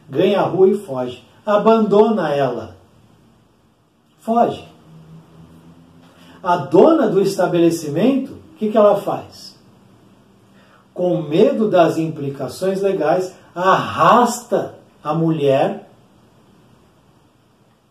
ganha 0.09 0.41
a 0.41 0.47
rua 0.47 0.69
e 0.69 0.75
foge 0.75 1.23
abandona 1.45 2.31
ela. 2.31 2.77
Foge. 4.21 4.65
A 6.43 6.57
dona 6.57 7.09
do 7.09 7.21
estabelecimento, 7.21 8.33
o 8.33 8.57
que, 8.57 8.71
que 8.71 8.77
ela 8.77 8.97
faz? 8.97 9.52
Com 10.93 11.23
medo 11.23 11.71
das 11.71 11.97
implicações 11.97 12.83
legais, 12.83 13.35
arrasta 13.55 14.75
a 15.03 15.15
mulher 15.15 15.89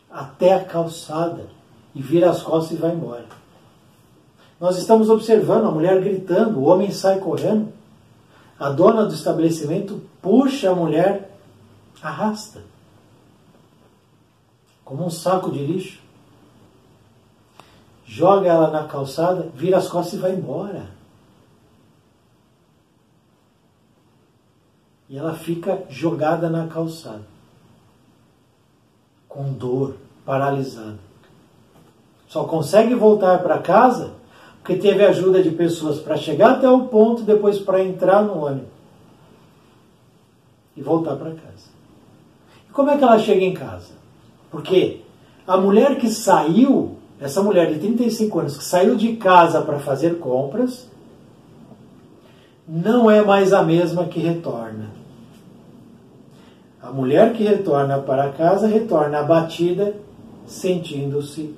até 0.10 0.54
a 0.54 0.64
calçada 0.64 1.48
e 1.96 2.02
vira 2.02 2.30
as 2.30 2.42
costas 2.42 2.78
e 2.78 2.82
vai 2.82 2.92
embora. 2.92 3.26
Nós 4.60 4.78
estamos 4.78 5.10
observando 5.10 5.66
a 5.66 5.72
mulher 5.72 6.00
gritando, 6.02 6.60
o 6.60 6.66
homem 6.66 6.92
sai 6.92 7.20
correndo. 7.20 7.74
A 8.60 8.70
dona 8.70 9.06
do 9.06 9.14
estabelecimento 9.14 10.02
puxa 10.22 10.70
a 10.70 10.76
mulher, 10.76 11.36
arrasta 12.02 12.62
como 14.92 15.06
um 15.06 15.10
saco 15.10 15.50
de 15.50 15.66
lixo, 15.66 16.02
joga 18.06 18.50
ela 18.50 18.70
na 18.70 18.90
calçada, 18.90 19.50
vira 19.56 19.78
as 19.78 19.88
costas 19.88 20.16
e 20.16 20.18
vai 20.18 20.34
embora. 20.34 20.90
E 25.12 25.18
ela 25.18 25.34
fica 25.34 25.84
jogada 25.90 26.50
na 26.50 26.68
calçada, 26.68 27.28
com 29.28 29.52
dor, 29.52 29.98
paralisada. 30.26 31.00
Só 32.30 32.46
consegue 32.46 32.96
voltar 32.96 33.40
para 33.40 33.58
casa 33.58 34.14
porque 34.62 34.78
teve 34.78 35.04
ajuda 35.04 35.44
de 35.44 35.52
pessoas 35.52 36.00
para 36.00 36.16
chegar 36.16 36.52
até 36.52 36.70
o 36.70 36.86
ponto, 36.86 37.24
depois 37.24 37.60
para 37.60 37.84
entrar 37.84 38.24
no 38.24 38.46
ônibus 38.46 38.70
e 40.78 40.82
voltar 40.82 41.18
para 41.18 41.32
casa. 41.32 41.70
E 42.70 42.72
como 42.72 42.90
é 42.90 42.98
que 42.98 43.04
ela 43.04 43.20
chega 43.20 43.44
em 43.44 43.54
casa? 43.54 43.92
Porque 44.50 45.02
a 45.46 45.58
mulher 45.58 45.98
que 45.98 46.10
saiu, 46.10 46.96
essa 47.20 47.44
mulher 47.44 47.74
de 47.74 47.80
35 47.80 48.40
anos 48.40 48.58
que 48.58 48.64
saiu 48.64 48.96
de 48.96 49.18
casa 49.18 49.62
para 49.62 49.78
fazer 49.78 50.20
compras, 50.20 50.90
não 52.66 53.12
é 53.12 53.22
mais 53.22 53.52
a 53.52 53.62
mesma 53.62 54.06
que 54.06 54.22
retorna. 54.22 55.01
A 56.92 56.94
mulher 56.94 57.32
que 57.32 57.46
retorna 57.46 58.00
para 58.00 58.34
casa 58.34 58.68
retorna 58.68 59.20
abatida, 59.20 59.96
sentindo-se 60.46 61.56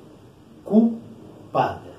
culpada. 0.64 1.92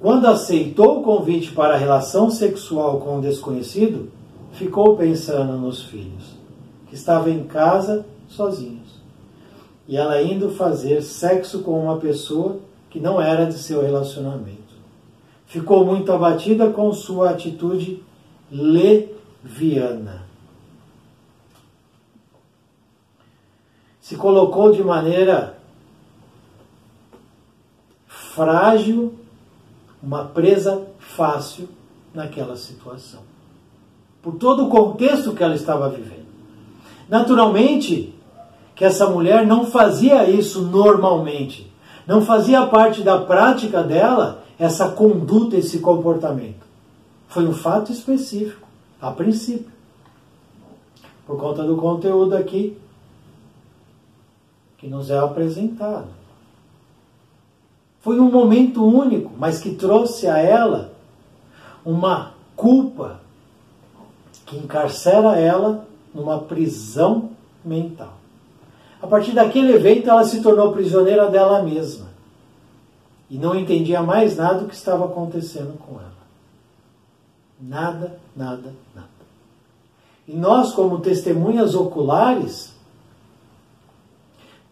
Quando 0.00 0.26
aceitou 0.26 0.98
o 0.98 1.02
convite 1.04 1.52
para 1.52 1.74
a 1.74 1.78
relação 1.78 2.28
sexual 2.32 2.98
com 2.98 3.18
o 3.18 3.20
desconhecido, 3.20 4.10
ficou 4.50 4.96
pensando 4.96 5.52
nos 5.56 5.84
filhos, 5.84 6.36
que 6.88 6.96
estava 6.96 7.30
em 7.30 7.44
casa 7.44 8.04
sozinho 8.26 8.82
e 9.86 9.96
ela 9.96 10.20
indo 10.20 10.50
fazer 10.50 11.00
sexo 11.00 11.60
com 11.60 11.78
uma 11.78 11.98
pessoa 11.98 12.58
que 12.90 12.98
não 12.98 13.22
era 13.22 13.46
de 13.46 13.54
seu 13.54 13.82
relacionamento. 13.82 14.58
Ficou 15.46 15.84
muito 15.84 16.10
abatida 16.10 16.70
com 16.70 16.92
sua 16.92 17.30
atitude 17.30 18.02
leviana. 18.50 20.31
Se 24.12 24.18
colocou 24.18 24.70
de 24.72 24.84
maneira 24.84 25.56
frágil, 28.06 29.14
uma 30.02 30.22
presa 30.22 30.86
fácil 30.98 31.66
naquela 32.12 32.54
situação. 32.54 33.20
Por 34.20 34.34
todo 34.34 34.66
o 34.66 34.68
contexto 34.68 35.32
que 35.32 35.42
ela 35.42 35.54
estava 35.54 35.88
vivendo. 35.88 36.26
Naturalmente, 37.08 38.14
que 38.74 38.84
essa 38.84 39.08
mulher 39.08 39.46
não 39.46 39.64
fazia 39.64 40.28
isso 40.28 40.60
normalmente. 40.60 41.72
Não 42.06 42.20
fazia 42.20 42.66
parte 42.66 43.00
da 43.00 43.18
prática 43.18 43.82
dela 43.82 44.44
essa 44.58 44.90
conduta, 44.90 45.56
esse 45.56 45.78
comportamento. 45.78 46.66
Foi 47.28 47.46
um 47.46 47.54
fato 47.54 47.90
específico, 47.90 48.68
a 49.00 49.10
princípio. 49.10 49.72
Por 51.26 51.38
conta 51.38 51.62
do 51.62 51.76
conteúdo 51.76 52.36
aqui 52.36 52.76
que 54.82 54.88
nos 54.88 55.10
é 55.10 55.18
apresentado. 55.18 56.08
Foi 58.00 58.18
um 58.18 58.28
momento 58.28 58.84
único, 58.84 59.30
mas 59.38 59.60
que 59.60 59.76
trouxe 59.76 60.26
a 60.26 60.38
ela 60.38 60.92
uma 61.84 62.32
culpa 62.56 63.20
que 64.44 64.56
encarcera 64.56 65.38
ela 65.38 65.86
numa 66.12 66.40
prisão 66.40 67.30
mental. 67.64 68.14
A 69.00 69.06
partir 69.06 69.30
daquele 69.30 69.72
evento, 69.72 70.10
ela 70.10 70.24
se 70.24 70.42
tornou 70.42 70.72
prisioneira 70.72 71.30
dela 71.30 71.62
mesma 71.62 72.08
e 73.30 73.38
não 73.38 73.54
entendia 73.54 74.02
mais 74.02 74.36
nada 74.36 74.62
do 74.62 74.68
que 74.68 74.74
estava 74.74 75.04
acontecendo 75.04 75.78
com 75.78 75.92
ela. 75.92 76.10
Nada, 77.60 78.18
nada, 78.34 78.74
nada. 78.92 79.08
E 80.26 80.32
nós, 80.32 80.74
como 80.74 80.98
testemunhas 80.98 81.76
oculares, 81.76 82.71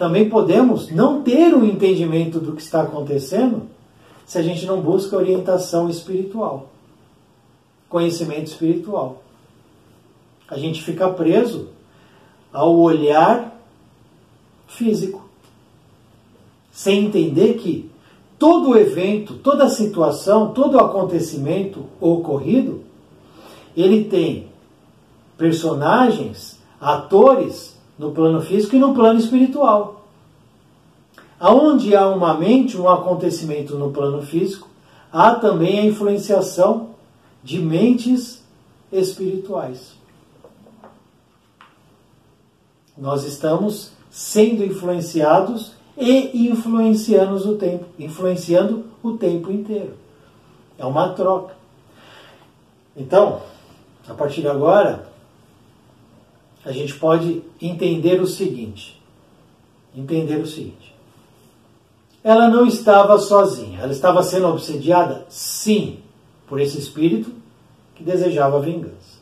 também 0.00 0.30
podemos 0.30 0.90
não 0.90 1.20
ter 1.20 1.52
o 1.52 1.58
um 1.58 1.64
entendimento 1.66 2.40
do 2.40 2.54
que 2.54 2.62
está 2.62 2.80
acontecendo 2.80 3.64
se 4.24 4.38
a 4.38 4.42
gente 4.42 4.64
não 4.64 4.80
busca 4.80 5.14
orientação 5.14 5.90
espiritual, 5.90 6.70
conhecimento 7.86 8.46
espiritual. 8.46 9.22
A 10.48 10.56
gente 10.56 10.82
fica 10.82 11.06
preso 11.10 11.68
ao 12.50 12.74
olhar 12.78 13.54
físico. 14.66 15.28
Sem 16.72 17.04
entender 17.04 17.58
que 17.58 17.90
todo 18.38 18.78
evento, 18.78 19.34
toda 19.34 19.68
situação, 19.68 20.54
todo 20.54 20.80
acontecimento 20.80 21.84
ocorrido, 22.00 22.84
ele 23.76 24.04
tem 24.04 24.48
personagens, 25.36 26.58
atores 26.80 27.78
no 28.00 28.12
plano 28.12 28.40
físico 28.40 28.74
e 28.74 28.78
no 28.78 28.94
plano 28.94 29.20
espiritual. 29.20 30.06
Aonde 31.38 31.94
há 31.94 32.08
uma 32.08 32.32
mente, 32.32 32.78
um 32.78 32.88
acontecimento 32.88 33.76
no 33.76 33.90
plano 33.90 34.22
físico, 34.22 34.66
há 35.12 35.34
também 35.34 35.80
a 35.80 35.84
influenciação 35.84 36.94
de 37.44 37.58
mentes 37.58 38.42
espirituais. 38.90 39.92
Nós 42.96 43.24
estamos 43.24 43.92
sendo 44.10 44.64
influenciados 44.64 45.72
e 45.94 46.48
influenciando 46.48 47.36
o 47.36 47.58
tempo, 47.58 47.84
influenciando 47.98 48.86
o 49.02 49.12
tempo 49.12 49.52
inteiro. 49.52 49.92
É 50.78 50.86
uma 50.86 51.10
troca. 51.10 51.54
Então, 52.96 53.42
a 54.08 54.14
partir 54.14 54.40
de 54.40 54.48
agora, 54.48 55.09
a 56.64 56.72
gente 56.72 56.94
pode 56.94 57.42
entender 57.60 58.20
o 58.20 58.26
seguinte. 58.26 59.00
Entender 59.94 60.36
o 60.36 60.46
seguinte. 60.46 60.94
Ela 62.22 62.48
não 62.48 62.66
estava 62.66 63.18
sozinha. 63.18 63.80
Ela 63.80 63.92
estava 63.92 64.22
sendo 64.22 64.48
obsediada? 64.48 65.24
Sim, 65.28 66.00
por 66.46 66.60
esse 66.60 66.78
espírito 66.78 67.32
que 67.94 68.04
desejava 68.04 68.60
vingança. 68.60 69.20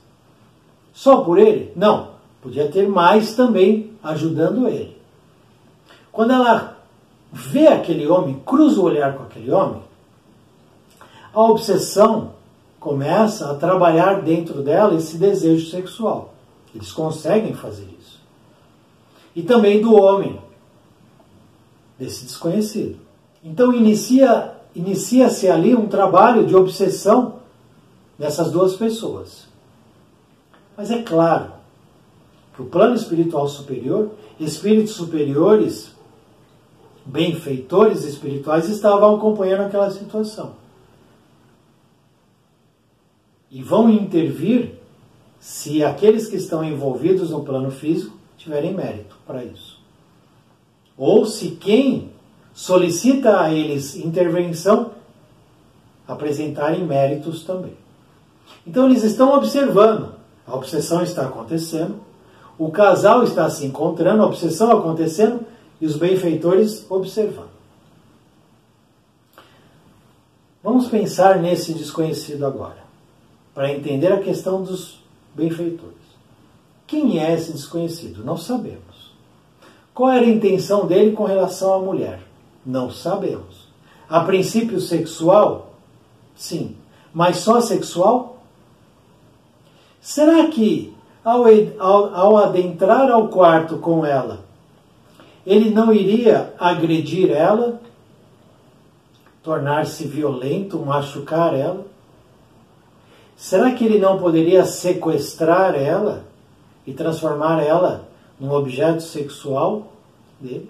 Só 0.93 1.19
por 1.19 1.39
ele? 1.39 1.73
Não. 1.77 2.19
Podia 2.43 2.69
ter 2.69 2.89
mais 2.89 3.35
também 3.35 3.93
ajudando 4.03 4.69
ele. 4.69 4.97
Quando 6.11 6.33
ela 6.33 6.77
vê 7.33 7.69
aquele 7.69 8.07
homem, 8.09 8.41
cruza 8.45 8.81
o 8.81 8.85
olhar 8.85 9.17
com 9.17 9.25
aquele 9.25 9.51
homem, 9.51 9.83
a 11.33 11.43
obsessão 11.43 12.33
começa 12.81 13.51
a 13.51 13.55
trabalhar 13.55 14.23
dentro 14.23 14.63
dela 14.63 14.95
esse 14.95 15.19
desejo 15.19 15.71
sexual. 15.71 16.35
Eles 16.75 16.93
conseguem 16.93 17.55
fazer 17.55 17.89
isso. 17.99 18.21
E 19.35 19.43
também 19.43 19.81
do 19.81 19.95
homem, 19.95 20.41
desse 21.99 22.25
desconhecido. 22.25 22.99
Então 23.43 23.73
inicia 23.73 24.55
inicia-se 24.75 25.49
ali 25.49 25.75
um 25.75 25.89
trabalho 25.89 26.47
de 26.47 26.55
obsessão 26.55 27.41
dessas 28.19 28.51
duas 28.51 28.77
pessoas. 28.77 29.47
Mas 30.77 30.91
é 30.91 31.03
claro 31.03 31.53
que 32.55 32.63
o 32.63 32.67
plano 32.67 32.95
espiritual 32.95 33.49
superior, 33.49 34.11
espíritos 34.39 34.95
superiores, 34.95 35.93
benfeitores 37.05 38.05
espirituais 38.05 38.69
estavam 38.69 39.17
acompanhando 39.17 39.63
aquela 39.63 39.91
situação. 39.91 40.53
E 43.51 43.63
vão 43.63 43.89
intervir 43.91 44.78
se 45.49 45.83
aqueles 45.83 46.29
que 46.29 46.37
estão 46.37 46.63
envolvidos 46.63 47.31
no 47.31 47.43
plano 47.43 47.71
físico 47.71 48.15
tiverem 48.37 48.75
mérito 48.75 49.17
para 49.27 49.43
isso. 49.43 49.79
Ou 50.95 51.25
se 51.25 51.53
quem 51.53 52.11
solicita 52.53 53.41
a 53.41 53.51
eles 53.51 53.97
intervenção 53.97 54.91
apresentarem 56.07 56.85
méritos 56.85 57.45
também. 57.45 57.73
Então 58.67 58.85
eles 58.85 59.03
estão 59.03 59.35
observando, 59.35 60.17
a 60.47 60.55
obsessão 60.55 61.03
está 61.03 61.25
acontecendo, 61.25 61.99
o 62.59 62.71
casal 62.71 63.25
está 63.25 63.49
se 63.49 63.65
encontrando, 63.65 64.23
a 64.23 64.27
obsessão 64.27 64.71
acontecendo 64.71 65.47
e 65.81 65.87
os 65.87 65.97
benfeitores 65.97 66.85
observando. 66.91 67.49
Vamos 70.63 70.89
pensar 70.89 71.39
nesse 71.39 71.73
desconhecido 71.73 72.45
agora, 72.45 72.85
para 73.55 73.73
entender 73.73 74.13
a 74.13 74.21
questão 74.21 74.63
dos 74.63 75.08
benfeitores. 75.35 75.97
Quem 76.87 77.19
é 77.19 77.35
esse 77.35 77.53
desconhecido? 77.53 78.25
Não 78.25 78.37
sabemos. 78.37 79.13
Qual 79.93 80.11
era 80.11 80.25
a 80.25 80.29
intenção 80.29 80.87
dele 80.87 81.13
com 81.13 81.25
relação 81.25 81.75
à 81.75 81.79
mulher? 81.79 82.21
Não 82.65 82.91
sabemos. 82.91 83.69
A 84.09 84.21
princípio 84.21 84.81
sexual? 84.81 85.75
Sim. 86.35 86.77
Mas 87.13 87.39
só 87.39 87.61
sexual? 87.61 88.39
Será 90.01 90.47
que 90.47 90.95
ao, 91.25 91.45
ao, 91.79 92.15
ao 92.15 92.37
adentrar 92.39 93.11
ao 93.11 93.29
quarto 93.29 93.79
com 93.79 94.07
ela, 94.07 94.45
ele 95.45 95.71
não 95.71 95.93
iria 95.93 96.55
agredir 96.59 97.31
ela, 97.31 97.81
tornar-se 99.43 100.07
violento, 100.07 100.79
machucar 100.79 101.55
ela? 101.55 101.87
Será 103.39 103.73
que 103.73 103.85
ele 103.85 104.01
não 104.01 104.19
poderia 104.19 104.65
sequestrar 104.65 105.77
ela 105.77 106.25
e 106.85 106.93
transformar 106.93 107.63
ela 107.63 108.09
num 108.39 108.51
objeto 108.51 109.01
sexual 109.01 109.93
dele? 110.41 110.69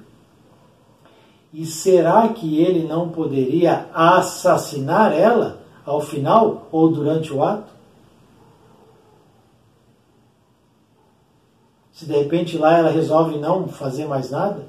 E 1.50 1.64
será 1.64 2.28
que 2.28 2.60
ele 2.62 2.86
não 2.86 3.08
poderia 3.08 3.88
assassinar 3.94 5.14
ela 5.14 5.62
ao 5.86 6.02
final 6.02 6.68
ou 6.70 6.90
durante 6.90 7.32
o 7.32 7.42
ato? 7.42 7.72
Se 11.90 12.04
de 12.04 12.12
repente 12.12 12.58
lá 12.58 12.76
ela 12.76 12.90
resolve 12.90 13.38
não 13.38 13.66
fazer 13.66 14.04
mais 14.04 14.30
nada, 14.30 14.66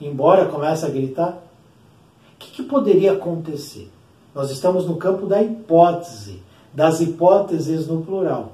embora 0.00 0.46
comece 0.46 0.86
a 0.86 0.88
gritar, 0.88 1.42
o 2.34 2.38
que, 2.38 2.52
que 2.52 2.62
poderia 2.62 3.12
acontecer? 3.12 3.92
Nós 4.34 4.50
estamos 4.50 4.86
no 4.86 4.96
campo 4.96 5.26
da 5.26 5.42
hipótese 5.42 6.42
das 6.74 7.00
hipóteses 7.00 7.86
no 7.86 8.02
plural. 8.02 8.52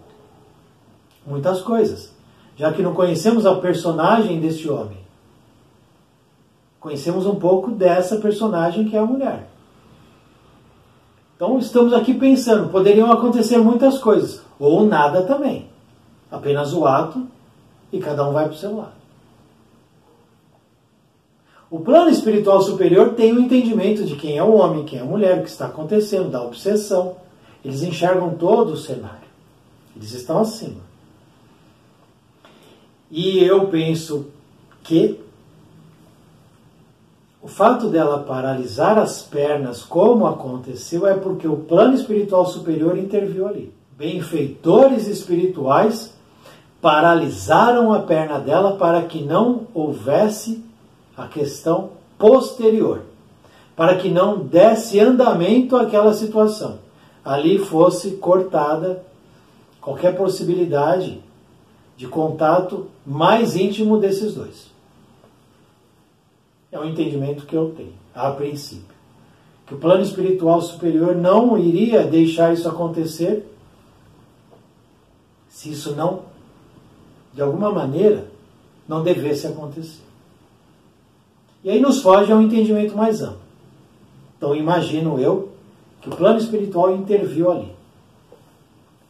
Muitas 1.27 1.63
coisas, 1.63 2.13
já 2.57 2.73
que 2.73 2.83
não 2.83 2.95
conhecemos 2.95 3.47
a 3.47 3.55
personagem 3.55 4.41
deste 4.41 4.69
homem. 4.69 4.99
Conhecemos 6.79 7.27
um 7.27 7.37
pouco 7.37 7.71
dessa 7.71 8.17
personagem 8.17 8.89
que 8.89 8.97
é 8.97 8.99
a 8.99 9.07
mulher. 9.07 9.49
Então 11.37 11.59
estamos 11.59 11.95
aqui 11.95 12.13
pensando, 12.13 12.69
poderiam 12.69 13.11
acontecer 13.11 13.59
muitas 13.59 13.99
coisas, 13.99 14.43
ou 14.59 14.85
nada 14.85 15.23
também. 15.23 15.69
Apenas 16.31 16.75
o 16.75 16.87
ato 16.87 17.27
e 17.91 17.99
cada 17.99 18.29
um 18.29 18.33
vai 18.33 18.45
para 18.45 18.55
o 18.55 18.59
seu 18.59 18.77
lado. 18.77 19.01
O 21.71 21.81
plano 21.81 22.11
espiritual 22.11 22.61
superior 22.61 23.15
tem 23.15 23.33
o 23.33 23.41
entendimento 23.41 24.05
de 24.05 24.17
quem 24.17 24.37
é 24.37 24.43
o 24.43 24.55
homem, 24.55 24.85
quem 24.85 24.99
é 24.99 25.03
a 25.03 25.05
mulher, 25.05 25.39
o 25.39 25.43
que 25.43 25.49
está 25.49 25.67
acontecendo, 25.67 26.29
da 26.29 26.43
obsessão. 26.43 27.17
Eles 27.65 27.83
enxergam 27.83 28.31
todo 28.31 28.73
o 28.73 28.77
cenário. 28.77 29.29
Eles 29.95 30.13
estão 30.13 30.39
acima. 30.39 30.81
E 33.11 33.43
eu 33.43 33.67
penso 33.69 34.27
que 34.83 35.21
o 37.43 37.49
fato 37.49 37.89
dela 37.89 38.21
paralisar 38.21 38.99
as 38.99 39.23
pernas, 39.23 39.83
como 39.83 40.27
aconteceu, 40.27 41.07
é 41.07 41.15
porque 41.15 41.49
o 41.49 41.57
plano 41.57 41.95
espiritual 41.95 42.47
superior 42.47 42.97
interviu 42.97 43.47
ali. 43.47 43.73
Benfeitores 43.97 45.07
espirituais 45.07 46.15
paralisaram 46.81 47.93
a 47.93 48.01
perna 48.01 48.39
dela 48.39 48.77
para 48.77 49.03
que 49.03 49.23
não 49.23 49.67
houvesse 49.75 50.65
a 51.17 51.27
questão 51.27 51.91
posterior, 52.19 53.03
para 53.77 53.97
que 53.97 54.09
não 54.09 54.39
desse 54.39 54.99
andamento 54.99 55.77
àquela 55.77 56.15
situação 56.15 56.79
ali 57.25 57.59
fosse 57.59 58.13
cortada 58.13 59.05
qualquer 59.81 60.17
possibilidade 60.17 61.21
de 61.97 62.07
contato 62.07 62.89
mais 63.05 63.57
íntimo 63.57 63.99
desses 63.99 64.35
dois. 64.35 64.71
É 66.73 66.79
o 66.79 66.83
um 66.83 66.89
entendimento 66.89 67.47
que 67.47 67.55
eu 67.55 67.73
tenho, 67.77 67.95
a 68.15 68.31
princípio. 68.31 68.95
Que 69.67 69.75
o 69.75 69.79
plano 69.79 70.03
espiritual 70.03 70.61
superior 70.63 71.15
não 71.15 71.59
iria 71.59 72.05
deixar 72.05 72.53
isso 72.53 72.69
acontecer 72.69 73.47
se 75.49 75.71
isso 75.71 75.95
não, 75.95 76.23
de 77.35 77.43
alguma 77.43 77.71
maneira, 77.71 78.29
não 78.89 79.03
devesse 79.03 79.47
acontecer. 79.47 80.03
E 81.63 81.71
aí 81.71 81.81
nos 81.81 82.01
foge 82.01 82.33
a 82.33 82.37
um 82.37 82.43
entendimento 82.43 82.97
mais 82.97 83.21
amplo. 83.21 83.41
Então 84.39 84.57
imagino 84.57 85.21
eu 85.21 85.50
que 86.01 86.09
o 86.09 86.17
plano 86.17 86.39
espiritual 86.39 86.95
interviu 86.95 87.51
ali, 87.51 87.73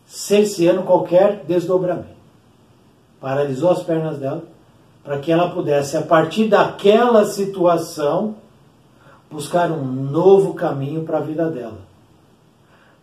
cerceando 0.06 0.82
qualquer 0.82 1.44
desdobramento. 1.44 2.20
Paralisou 3.20 3.70
as 3.70 3.82
pernas 3.82 4.18
dela 4.18 4.42
para 5.04 5.18
que 5.18 5.32
ela 5.32 5.50
pudesse, 5.50 5.96
a 5.96 6.02
partir 6.02 6.48
daquela 6.48 7.24
situação, 7.24 8.34
buscar 9.30 9.70
um 9.70 9.84
novo 9.84 10.54
caminho 10.54 11.04
para 11.04 11.18
a 11.18 11.22
vida 11.22 11.48
dela. 11.48 11.78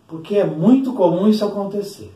Porque 0.06 0.36
é 0.36 0.44
muito 0.44 0.92
comum 0.92 1.28
isso 1.28 1.44
acontecer. 1.44 2.12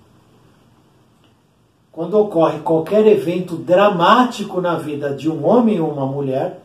Quando 1.91 2.19
ocorre 2.19 2.61
qualquer 2.61 3.07
evento 3.07 3.57
dramático 3.57 4.61
na 4.61 4.77
vida 4.77 5.15
de 5.15 5.29
um 5.29 5.47
homem 5.47 5.79
ou 5.81 5.91
uma 5.91 6.07
mulher, 6.07 6.63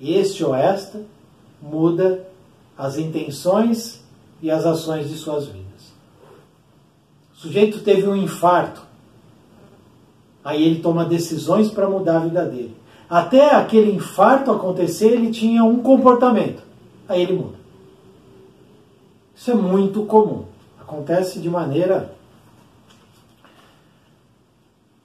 este 0.00 0.44
ou 0.44 0.54
esta, 0.54 1.00
muda 1.60 2.27
as 2.78 2.96
intenções 2.96 4.00
e 4.40 4.50
as 4.50 4.64
ações 4.64 5.10
de 5.10 5.16
suas 5.16 5.46
vidas. 5.46 5.92
O 7.34 7.38
sujeito 7.38 7.80
teve 7.80 8.06
um 8.06 8.14
infarto, 8.14 8.82
aí 10.44 10.62
ele 10.62 10.80
toma 10.80 11.04
decisões 11.04 11.68
para 11.70 11.90
mudar 11.90 12.18
a 12.18 12.24
vida 12.24 12.44
dele. 12.46 12.76
Até 13.10 13.54
aquele 13.54 13.90
infarto 13.90 14.52
acontecer, 14.52 15.08
ele 15.08 15.32
tinha 15.32 15.64
um 15.64 15.82
comportamento, 15.82 16.62
aí 17.08 17.22
ele 17.22 17.32
muda. 17.32 17.58
Isso 19.34 19.50
é 19.50 19.54
muito 19.54 20.04
comum, 20.04 20.44
acontece 20.80 21.40
de 21.40 21.50
maneira 21.50 22.14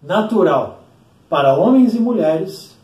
natural 0.02 0.84
para 1.30 1.58
homens 1.58 1.96
e 1.96 2.00
mulheres 2.00 2.76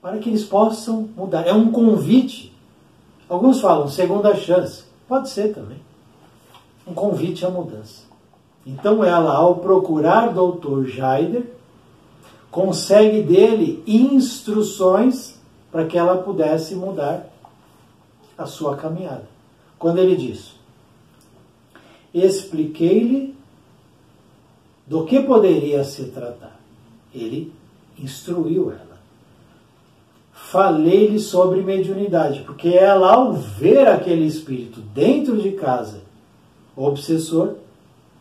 para 0.00 0.18
que 0.18 0.28
eles 0.28 0.44
possam 0.44 1.08
mudar. 1.16 1.46
É 1.46 1.52
um 1.52 1.70
convite. 1.70 2.52
Alguns 3.28 3.60
falam 3.60 3.88
segunda 3.88 4.34
chance. 4.34 4.84
Pode 5.06 5.28
ser 5.28 5.54
também. 5.54 5.78
Um 6.86 6.94
convite 6.94 7.44
à 7.44 7.50
mudança. 7.50 8.04
Então 8.66 9.04
ela, 9.04 9.34
ao 9.34 9.56
procurar 9.56 10.32
Dr. 10.32 10.86
Jaider, 10.86 11.46
consegue 12.50 13.22
dele 13.22 13.82
instruções 13.86 15.38
para 15.70 15.86
que 15.86 15.96
ela 15.96 16.18
pudesse 16.18 16.74
mudar 16.74 17.26
a 18.36 18.46
sua 18.46 18.76
caminhada. 18.76 19.28
Quando 19.78 19.98
ele 19.98 20.16
diz: 20.16 20.54
Expliquei-lhe 22.12 23.36
do 24.86 25.04
que 25.04 25.20
poderia 25.20 25.84
se 25.84 26.06
tratar. 26.06 26.58
Ele 27.14 27.52
instruiu 27.98 28.70
ela. 28.72 28.89
Falei-lhe 30.50 31.18
sobre 31.18 31.62
mediunidade, 31.62 32.40
porque 32.40 32.68
ela, 32.68 33.14
ao 33.14 33.32
ver 33.32 33.86
aquele 33.86 34.26
espírito 34.26 34.80
dentro 34.80 35.40
de 35.40 35.52
casa, 35.52 36.00
obsessor, 36.76 37.54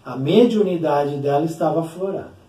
a 0.05 0.15
mediunidade 0.15 1.17
dela 1.17 1.45
estava 1.45 1.81
aflorada. 1.81 2.39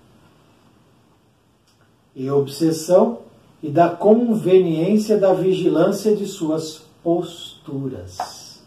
E 2.14 2.30
obsessão 2.30 3.20
e 3.62 3.70
da 3.70 3.88
conveniência 3.88 5.18
da 5.18 5.32
vigilância 5.32 6.14
de 6.14 6.26
suas 6.26 6.82
posturas. 7.02 8.62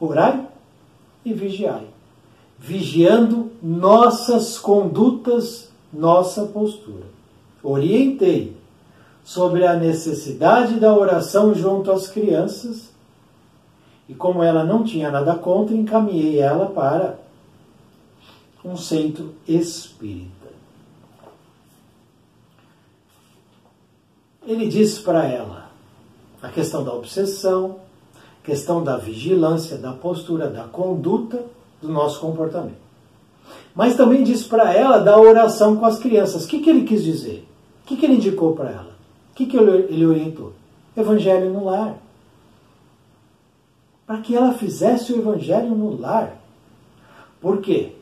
Orai 0.00 0.46
e 1.24 1.32
vigiai 1.32 1.88
vigiando 2.58 3.52
nossas 3.62 4.58
condutas, 4.58 5.70
nossa 5.92 6.44
postura. 6.46 7.06
Orientei 7.62 8.56
sobre 9.28 9.66
a 9.66 9.74
necessidade 9.74 10.80
da 10.80 10.96
oração 10.96 11.54
junto 11.54 11.92
às 11.92 12.06
crianças 12.08 12.88
e, 14.08 14.14
como 14.14 14.42
ela 14.42 14.64
não 14.64 14.82
tinha 14.82 15.10
nada 15.10 15.34
contra, 15.34 15.76
encaminhei 15.76 16.38
ela 16.38 16.64
para 16.64 17.18
um 18.64 18.74
centro 18.74 19.34
espírita. 19.46 20.48
Ele 24.46 24.66
disse 24.66 25.02
para 25.02 25.26
ela 25.26 25.70
a 26.40 26.48
questão 26.48 26.82
da 26.82 26.94
obsessão, 26.94 27.80
questão 28.42 28.82
da 28.82 28.96
vigilância, 28.96 29.76
da 29.76 29.92
postura, 29.92 30.48
da 30.48 30.64
conduta 30.64 31.44
do 31.82 31.90
nosso 31.90 32.18
comportamento. 32.18 32.80
Mas 33.74 33.94
também 33.94 34.24
diz 34.24 34.44
para 34.44 34.72
ela 34.72 34.96
da 34.96 35.20
oração 35.20 35.76
com 35.76 35.84
as 35.84 35.98
crianças. 35.98 36.46
O 36.46 36.48
que, 36.48 36.60
que 36.60 36.70
ele 36.70 36.84
quis 36.84 37.04
dizer? 37.04 37.46
O 37.82 37.88
que, 37.88 37.94
que 37.94 38.06
ele 38.06 38.14
indicou 38.14 38.56
para 38.56 38.70
ela? 38.70 38.87
O 39.38 39.40
que, 39.40 39.46
que 39.46 39.56
ele 39.56 40.04
orientou? 40.04 40.52
Evangelho 40.96 41.52
no 41.52 41.66
lar. 41.66 41.94
Para 44.04 44.18
que 44.18 44.34
ela 44.34 44.52
fizesse 44.52 45.12
o 45.12 45.20
evangelho 45.20 45.76
no 45.76 45.96
lar. 45.96 46.40
Por 47.40 47.60
quê? 47.60 47.92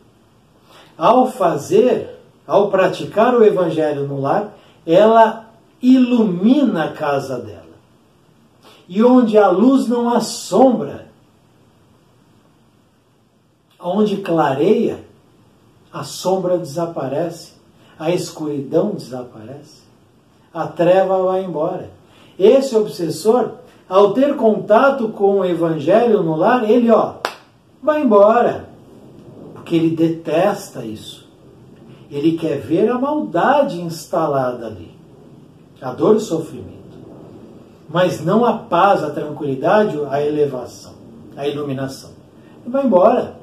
Ao 0.97 1.31
fazer, 1.31 2.19
ao 2.47 2.71
praticar 2.71 3.35
o 3.35 3.45
evangelho 3.45 4.09
no 4.09 4.19
lar, 4.19 4.57
ela 4.87 5.51
ilumina 5.83 6.85
a 6.85 6.93
casa 6.93 7.39
dela. 7.39 7.77
E 8.89 9.05
onde 9.05 9.37
a 9.37 9.51
luz 9.51 9.87
não 9.87 10.09
assombra, 10.15 11.09
onde 13.79 14.23
clareia, 14.23 15.05
a 15.93 16.03
sombra 16.03 16.57
desaparece, 16.57 17.53
a 17.99 18.11
escuridão 18.11 18.93
desaparece, 18.93 19.86
a 20.53 20.67
treva 20.67 21.23
vai 21.23 21.45
embora. 21.45 21.91
Esse 22.39 22.77
obsessor, 22.77 23.53
ao 23.89 24.13
ter 24.13 24.37
contato 24.37 25.09
com 25.09 25.41
o 25.41 25.45
evangelho 25.45 26.23
no 26.23 26.37
lar, 26.37 26.69
ele, 26.69 26.91
ó, 26.91 27.15
vai 27.83 28.03
embora. 28.03 28.69
Porque 29.55 29.77
ele 29.77 29.97
detesta 29.97 30.85
isso. 30.85 31.27
Ele 32.11 32.37
quer 32.37 32.59
ver 32.61 32.91
a 32.91 32.99
maldade 32.99 33.81
instalada 33.81 34.67
ali, 34.67 34.91
a 35.81 35.93
dor 35.93 36.15
e 36.15 36.19
o 36.19 36.21
sofrimento. 36.21 36.77
Mas 37.89 38.25
não 38.25 38.45
a 38.45 38.53
paz, 38.55 39.03
a 39.03 39.11
tranquilidade, 39.11 39.99
a 40.09 40.23
elevação, 40.23 40.93
a 41.37 41.47
iluminação. 41.47 42.11
Ele 42.65 42.73
vai 42.73 42.85
embora. 42.85 43.37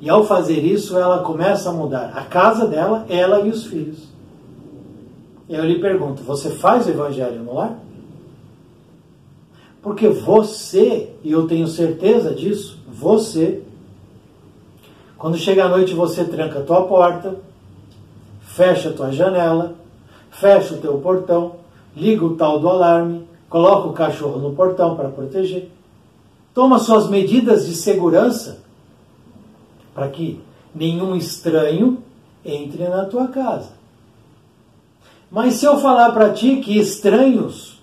E 0.00 0.10
ao 0.10 0.24
fazer 0.24 0.64
isso, 0.64 0.98
ela 0.98 1.20
começa 1.20 1.70
a 1.70 1.72
mudar 1.72 2.12
a 2.14 2.22
casa 2.24 2.66
dela, 2.66 3.06
ela 3.08 3.40
e 3.40 3.50
os 3.50 3.64
filhos. 3.64 4.15
Eu 5.48 5.64
lhe 5.64 5.78
pergunto: 5.78 6.22
você 6.22 6.50
faz 6.50 6.86
o 6.86 6.90
evangelho 6.90 7.42
no 7.42 7.54
lar? 7.54 7.78
Porque 9.82 10.08
você, 10.08 11.10
e 11.22 11.30
eu 11.30 11.46
tenho 11.46 11.68
certeza 11.68 12.34
disso, 12.34 12.78
você, 12.88 13.62
quando 15.16 15.36
chega 15.36 15.64
a 15.64 15.68
noite, 15.68 15.94
você 15.94 16.24
tranca 16.24 16.58
a 16.58 16.62
tua 16.64 16.82
porta, 16.84 17.36
fecha 18.40 18.88
a 18.88 18.92
tua 18.92 19.12
janela, 19.12 19.76
fecha 20.28 20.74
o 20.74 20.78
teu 20.78 20.98
portão, 20.98 21.56
liga 21.96 22.24
o 22.24 22.34
tal 22.34 22.58
do 22.58 22.68
alarme, 22.68 23.28
coloca 23.48 23.88
o 23.88 23.92
cachorro 23.92 24.40
no 24.40 24.56
portão 24.56 24.96
para 24.96 25.08
proteger, 25.08 25.70
toma 26.52 26.80
suas 26.80 27.08
medidas 27.08 27.66
de 27.66 27.74
segurança 27.76 28.58
para 29.94 30.08
que 30.08 30.40
nenhum 30.74 31.14
estranho 31.14 32.02
entre 32.44 32.88
na 32.88 33.04
tua 33.04 33.28
casa. 33.28 33.70
Mas 35.30 35.54
se 35.54 35.64
eu 35.64 35.78
falar 35.78 36.12
para 36.12 36.32
ti 36.32 36.56
que 36.56 36.78
estranhos 36.78 37.80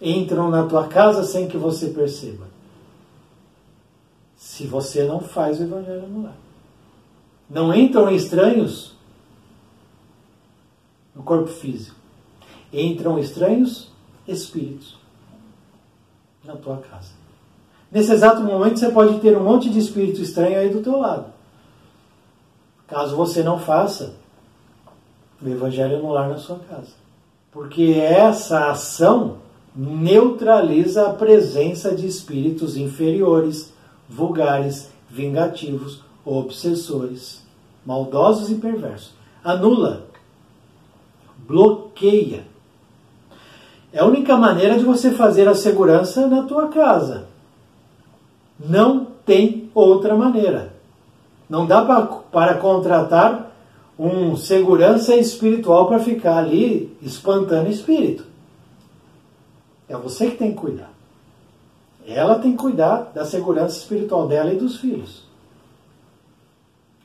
entram 0.00 0.48
na 0.48 0.66
tua 0.66 0.88
casa 0.88 1.24
sem 1.24 1.48
que 1.48 1.56
você 1.56 1.88
perceba, 1.88 2.48
se 4.36 4.66
você 4.66 5.04
não 5.04 5.20
faz 5.20 5.60
o 5.60 5.64
evangelho 5.64 6.08
no 6.08 6.22
lar. 6.22 6.36
Não 7.48 7.74
entram 7.74 8.10
estranhos 8.10 8.94
no 11.14 11.22
corpo 11.22 11.48
físico. 11.48 11.96
Entram 12.72 13.18
estranhos 13.18 13.90
espíritos 14.26 14.96
na 16.44 16.56
tua 16.56 16.78
casa. 16.78 17.12
Nesse 17.90 18.12
exato 18.12 18.42
momento 18.42 18.78
você 18.78 18.90
pode 18.90 19.18
ter 19.20 19.36
um 19.36 19.42
monte 19.42 19.68
de 19.68 19.78
espírito 19.78 20.22
estranho 20.22 20.58
aí 20.58 20.70
do 20.70 20.80
teu 20.80 20.98
lado. 20.98 21.26
Caso 22.86 23.16
você 23.16 23.42
não 23.42 23.58
faça 23.58 24.14
o 25.42 25.48
evangelho 25.48 26.02
no 26.02 26.12
lar 26.12 26.28
na 26.28 26.38
sua 26.38 26.58
casa. 26.68 26.92
Porque 27.50 27.94
essa 27.96 28.70
ação 28.70 29.38
neutraliza 29.74 31.08
a 31.08 31.12
presença 31.12 31.94
de 31.94 32.06
espíritos 32.06 32.76
inferiores, 32.76 33.72
vulgares, 34.08 34.90
vingativos, 35.08 36.02
obsessores, 36.24 37.42
maldosos 37.84 38.50
e 38.50 38.56
perversos. 38.56 39.12
Anula, 39.42 40.04
bloqueia. 41.46 42.44
É 43.92 44.00
a 44.00 44.06
única 44.06 44.36
maneira 44.36 44.78
de 44.78 44.84
você 44.84 45.10
fazer 45.10 45.48
a 45.48 45.54
segurança 45.54 46.26
na 46.26 46.42
tua 46.44 46.68
casa. 46.68 47.26
Não 48.58 49.06
tem 49.24 49.68
outra 49.74 50.14
maneira. 50.14 50.72
Não 51.48 51.66
dá 51.66 51.82
para 52.30 52.54
contratar 52.54 53.49
um 54.02 54.34
segurança 54.34 55.14
espiritual 55.14 55.86
para 55.86 55.98
ficar 55.98 56.38
ali 56.38 56.96
espantando 57.02 57.68
espírito. 57.68 58.24
É 59.86 59.94
você 59.94 60.30
que 60.30 60.38
tem 60.38 60.52
que 60.52 60.56
cuidar. 60.56 60.90
Ela 62.06 62.38
tem 62.38 62.52
que 62.52 62.56
cuidar 62.56 63.12
da 63.14 63.26
segurança 63.26 63.76
espiritual 63.76 64.26
dela 64.26 64.54
e 64.54 64.56
dos 64.56 64.78
filhos. 64.78 65.24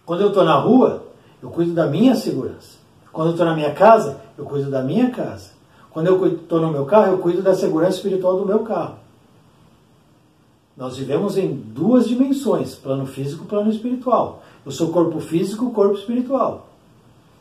Quando 0.05 0.21
eu 0.21 0.29
estou 0.29 0.45
na 0.45 0.55
rua, 0.55 1.03
eu 1.43 1.49
cuido 1.49 1.73
da 1.73 1.86
minha 1.86 2.15
segurança. 2.15 2.77
Quando 3.12 3.27
eu 3.27 3.31
estou 3.31 3.45
na 3.45 3.55
minha 3.55 3.73
casa, 3.73 4.21
eu 4.38 4.45
cuido 4.45 4.71
da 4.71 4.81
minha 4.81 5.12
casa. 5.12 5.49
Quando 5.91 6.08
eu 6.08 6.25
estou 6.27 6.62
no 6.62 6.71
meu 6.71 6.86
carro, 6.86 7.12
eu 7.12 7.17
cuido 7.17 7.41
da 7.41 7.53
segurança 7.53 7.97
espiritual 7.97 8.39
do 8.39 8.45
meu 8.45 8.60
carro. 8.60 8.95
Nós 10.77 10.95
vivemos 10.95 11.38
em 11.38 11.53
duas 11.53 12.08
dimensões, 12.08 12.75
plano 12.75 13.05
físico 13.05 13.43
e 13.43 13.47
plano 13.47 13.69
espiritual. 13.69 14.43
Eu 14.65 14.71
sou 14.71 14.93
corpo 14.93 15.19
físico, 15.19 15.71
corpo 15.71 15.95
espiritual. 15.95 16.69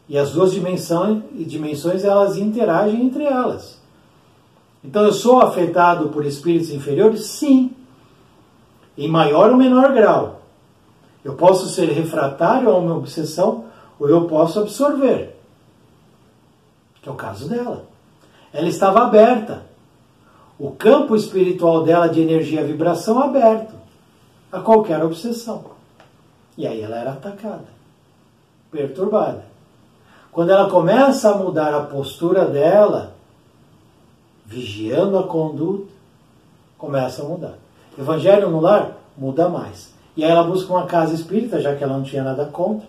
E 0.09 0.19
as 0.19 0.33
duas 0.33 0.53
dimensões, 0.53 1.23
dimensões 1.33 2.05
elas 2.05 2.37
interagem 2.37 3.07
entre 3.07 3.25
elas. 3.25 3.79
Então 4.83 5.03
eu 5.03 5.13
sou 5.13 5.41
afetado 5.41 6.11
por 6.11 6.27
espíritos 6.27 6.71
inferiores? 6.71 7.27
Sim. 7.27 7.73
Em 8.99 9.09
maior 9.09 9.51
ou 9.51 9.57
menor 9.57 9.93
grau. 9.93 10.43
Eu 11.25 11.35
posso 11.35 11.69
ser 11.69 11.87
refratário 11.87 12.69
a 12.69 12.77
uma 12.77 12.95
obsessão 12.95 13.65
ou 13.99 14.09
eu 14.09 14.27
posso 14.27 14.61
absorver. 14.61 15.35
Que 17.01 17.09
é 17.09 17.13
o 17.13 17.17
caso 17.17 17.49
dela. 17.49 17.87
Ela 18.53 18.69
estava 18.69 19.03
aberta. 19.03 19.65
O 20.59 20.71
campo 20.71 21.17
espiritual 21.17 21.83
dela 21.83 22.09
de 22.09 22.21
energia 22.21 22.61
e 22.61 22.65
vibração 22.65 23.19
aberto 23.19 23.75
a 24.53 24.61
qualquer 24.61 25.03
obsessão. 25.03 25.65
E 26.57 26.67
aí 26.67 26.81
ela 26.81 26.97
era 26.97 27.13
atacada, 27.13 27.65
perturbada. 28.71 29.54
Quando 30.35 30.51
ela 30.51 30.69
começa 30.69 31.31
a 31.31 31.39
mudar 31.39 31.73
a 31.73 31.85
postura 31.85 32.45
dela, 32.45 33.15
vigiando 34.45 35.17
a 35.17 35.23
conduta, 35.23 35.93
começa 36.77 37.23
a 37.23 37.25
mudar. 37.25 37.55
Evangelho 37.97 38.51
no 38.51 38.59
lar 38.59 38.97
muda 39.17 39.49
mais. 39.49 39.95
E 40.17 40.25
aí 40.25 40.31
ela 40.33 40.43
busca 40.43 40.73
uma 40.73 40.87
casa 40.87 41.15
espírita, 41.15 41.61
já 41.61 41.77
que 41.77 41.85
ela 41.85 41.97
não 41.97 42.03
tinha 42.03 42.25
nada 42.25 42.47
contra. 42.47 42.85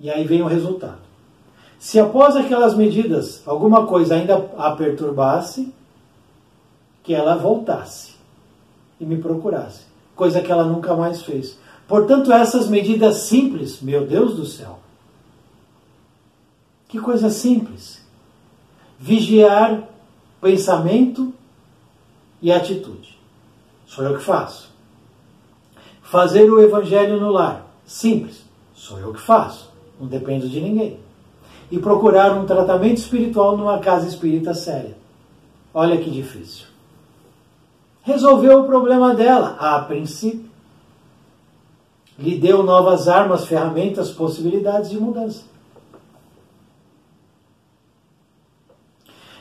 E 0.00 0.10
aí 0.10 0.24
vem 0.24 0.42
o 0.42 0.48
resultado. 0.48 0.98
Se 1.78 2.00
após 2.00 2.34
aquelas 2.34 2.74
medidas 2.74 3.40
alguma 3.46 3.86
coisa 3.86 4.16
ainda 4.16 4.50
a 4.58 4.72
perturbasse, 4.72 5.72
que 7.04 7.14
ela 7.14 7.36
voltasse 7.36 8.16
e 8.98 9.04
me 9.04 9.18
procurasse, 9.18 9.82
coisa 10.16 10.42
que 10.42 10.50
ela 10.50 10.64
nunca 10.64 10.96
mais 10.96 11.22
fez. 11.22 11.56
Portanto, 11.86 12.32
essas 12.32 12.68
medidas 12.68 13.18
simples, 13.18 13.80
meu 13.80 14.04
Deus 14.04 14.34
do 14.34 14.44
céu, 14.44 14.81
que 16.92 17.00
coisa 17.00 17.30
simples. 17.30 18.02
Vigiar 18.98 19.88
pensamento 20.42 21.32
e 22.42 22.52
atitude. 22.52 23.18
Sou 23.86 24.04
eu 24.04 24.18
que 24.18 24.22
faço. 24.22 24.70
Fazer 26.02 26.50
o 26.50 26.60
evangelho 26.60 27.18
no 27.18 27.30
lar. 27.30 27.66
Simples. 27.86 28.44
Sou 28.74 28.98
eu 28.98 29.10
que 29.14 29.20
faço. 29.22 29.72
Não 29.98 30.06
dependo 30.06 30.46
de 30.46 30.60
ninguém. 30.60 31.00
E 31.70 31.78
procurar 31.78 32.36
um 32.36 32.44
tratamento 32.44 32.98
espiritual 32.98 33.56
numa 33.56 33.78
casa 33.78 34.06
espírita 34.06 34.52
séria. 34.52 34.94
Olha 35.72 35.96
que 35.96 36.10
difícil. 36.10 36.66
Resolveu 38.02 38.60
o 38.60 38.66
problema 38.66 39.14
dela, 39.14 39.56
a 39.58 39.80
princípio. 39.80 40.50
Lhe 42.18 42.38
deu 42.38 42.62
novas 42.62 43.08
armas, 43.08 43.46
ferramentas, 43.46 44.10
possibilidades 44.10 44.90
de 44.90 45.00
mudança. 45.00 45.50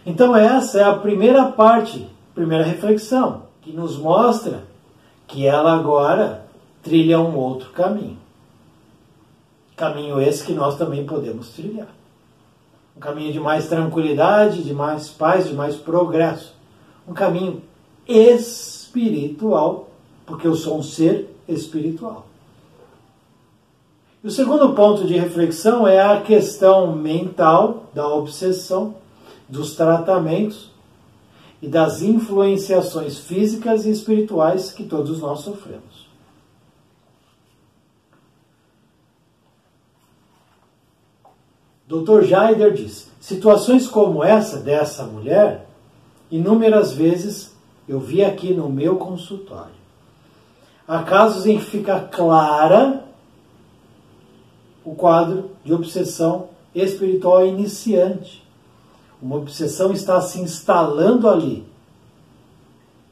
Então, 0.06 0.36
essa 0.36 0.80
é 0.80 0.84
a 0.84 0.96
primeira 0.96 1.46
parte, 1.46 2.08
primeira 2.34 2.64
reflexão, 2.64 3.44
que 3.62 3.72
nos 3.72 3.98
mostra 3.98 4.64
que 5.28 5.46
ela 5.46 5.74
agora 5.74 6.46
trilha 6.82 7.20
um 7.20 7.36
outro 7.36 7.70
caminho. 7.70 8.18
Caminho 9.76 10.20
esse 10.20 10.44
que 10.44 10.54
nós 10.54 10.78
também 10.78 11.06
podemos 11.06 11.50
trilhar. 11.50 11.88
Um 12.98 13.00
caminho 13.00 13.32
de 13.32 13.40
mais 13.40 13.68
tranquilidade, 13.68 14.64
de 14.64 14.74
mais 14.74 15.10
paz, 15.10 15.48
de 15.48 15.54
mais 15.54 15.76
progresso. 15.76 16.56
Um 17.08 17.14
caminho 17.14 17.62
espiritual, 18.08 19.90
porque 20.26 20.48
eu 20.48 20.56
sou 20.56 20.78
um 20.78 20.84
ser 20.84 21.36
espiritual. 21.48 22.26
E 24.24 24.28
o 24.28 24.32
segundo 24.32 24.74
ponto 24.74 25.06
de 25.06 25.18
reflexão 25.18 25.88
é 25.88 26.00
a 26.00 26.22
questão 26.22 26.96
mental 26.96 27.86
da 27.94 28.08
obsessão 28.08 29.01
dos 29.52 29.76
tratamentos 29.76 30.72
e 31.62 31.68
das 31.68 32.02
influenciações 32.02 33.20
físicas 33.20 33.86
e 33.86 33.92
espirituais 33.92 34.72
que 34.72 34.86
todos 34.86 35.20
nós 35.20 35.42
sofremos. 35.42 36.10
Dr. 41.88 42.24
Jaider 42.24 42.74
diz: 42.74 43.12
situações 43.20 43.86
como 43.86 44.24
essa 44.24 44.58
dessa 44.58 45.04
mulher, 45.04 45.68
inúmeras 46.32 46.94
vezes 46.94 47.54
eu 47.88 48.00
vi 48.00 48.24
aqui 48.24 48.54
no 48.54 48.70
meu 48.70 48.96
consultório. 48.96 49.82
Há 50.88 51.04
casos 51.04 51.46
em 51.46 51.58
que 51.58 51.66
fica 51.66 52.00
clara 52.00 53.06
o 54.84 54.96
quadro 54.96 55.52
de 55.64 55.74
obsessão 55.74 56.50
espiritual 56.74 57.46
iniciante. 57.46 58.41
Uma 59.22 59.36
obsessão 59.36 59.92
está 59.92 60.20
se 60.20 60.42
instalando 60.42 61.30
ali, 61.30 61.64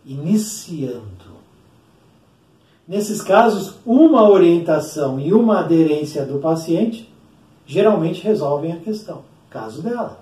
iniciando. 0.06 1.30
Nesses 2.88 3.22
casos, 3.22 3.76
uma 3.86 4.28
orientação 4.28 5.20
e 5.20 5.32
uma 5.32 5.60
aderência 5.60 6.26
do 6.26 6.40
paciente 6.40 7.08
geralmente 7.68 8.24
resolvem 8.24 8.72
a 8.72 8.80
questão. 8.80 9.22
Caso 9.50 9.84
dela. 9.84 10.20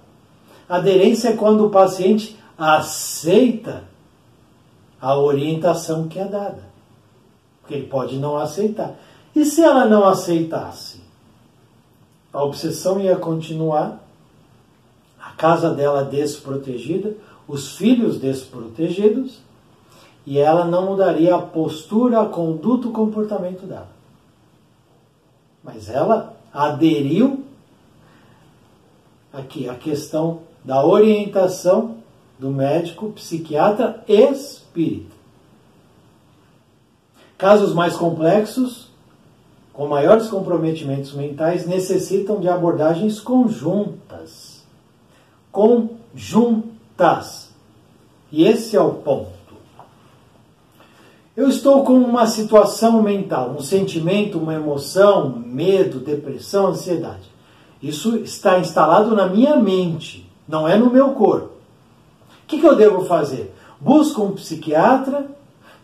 Aderência 0.67 1.29
é 1.29 1.37
quando 1.37 1.65
o 1.65 1.69
paciente 1.69 2.37
aceita 2.57 3.85
a 4.99 5.17
orientação 5.17 6.09
que 6.09 6.19
é 6.19 6.25
dada. 6.25 6.63
Porque 7.61 7.75
ele 7.75 7.87
pode 7.87 8.17
não 8.17 8.37
aceitar. 8.37 8.95
E 9.33 9.45
se 9.45 9.61
ela 9.61 9.85
não 9.85 10.05
aceitasse? 10.05 11.01
A 12.33 12.43
obsessão 12.43 12.99
ia 12.99 13.15
continuar 13.15 14.03
casa 15.37 15.69
dela 15.69 16.03
desprotegida, 16.03 17.15
os 17.47 17.77
filhos 17.77 18.19
desprotegidos, 18.19 19.39
e 20.25 20.39
ela 20.39 20.65
não 20.65 20.87
mudaria 20.87 21.35
a 21.35 21.41
postura, 21.41 22.21
a 22.21 22.25
conduta, 22.25 22.89
o 22.89 22.91
comportamento 22.91 23.65
dela. 23.65 23.89
Mas 25.63 25.89
ela 25.89 26.35
aderiu 26.53 27.45
aqui 29.31 29.69
a 29.69 29.75
questão 29.75 30.41
da 30.65 30.85
orientação 30.85 31.97
do 32.37 32.49
médico 32.49 33.11
psiquiatra 33.11 34.03
espírita. 34.07 35.15
Casos 37.37 37.73
mais 37.73 37.95
complexos, 37.95 38.89
com 39.71 39.87
maiores 39.87 40.27
comprometimentos 40.27 41.13
mentais, 41.13 41.67
necessitam 41.67 42.39
de 42.39 42.49
abordagens 42.49 43.19
conjuntas 43.19 44.06
conjuntas. 45.57 47.49
E 48.31 48.43
esse 48.43 48.75
é 48.75 48.81
o 48.81 48.91
ponto. 48.91 49.31
Eu 51.35 51.49
estou 51.49 51.83
com 51.83 51.93
uma 51.93 52.27
situação 52.27 53.01
mental, 53.01 53.55
um 53.57 53.61
sentimento, 53.61 54.37
uma 54.37 54.53
emoção, 54.53 55.29
medo, 55.29 55.99
depressão, 55.99 56.67
ansiedade. 56.67 57.31
Isso 57.81 58.17
está 58.17 58.59
instalado 58.59 59.15
na 59.15 59.27
minha 59.27 59.55
mente, 59.55 60.29
não 60.47 60.67
é 60.67 60.77
no 60.77 60.91
meu 60.91 61.09
corpo. 61.13 61.53
O 62.43 62.47
que, 62.47 62.63
eu 62.63 62.75
devo 62.75 63.05
fazer? 63.05 63.51
Busco 63.81 64.23
um 64.23 64.33
psiquiatra, 64.33 65.27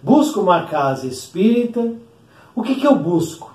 busco 0.03 0.39
uma 0.39 0.65
casa 0.65 1.07
espírita. 1.07 1.93
O 2.55 2.61
que, 2.61 2.75
que 2.75 2.85
eu 2.85 2.95
busco? 2.95 3.51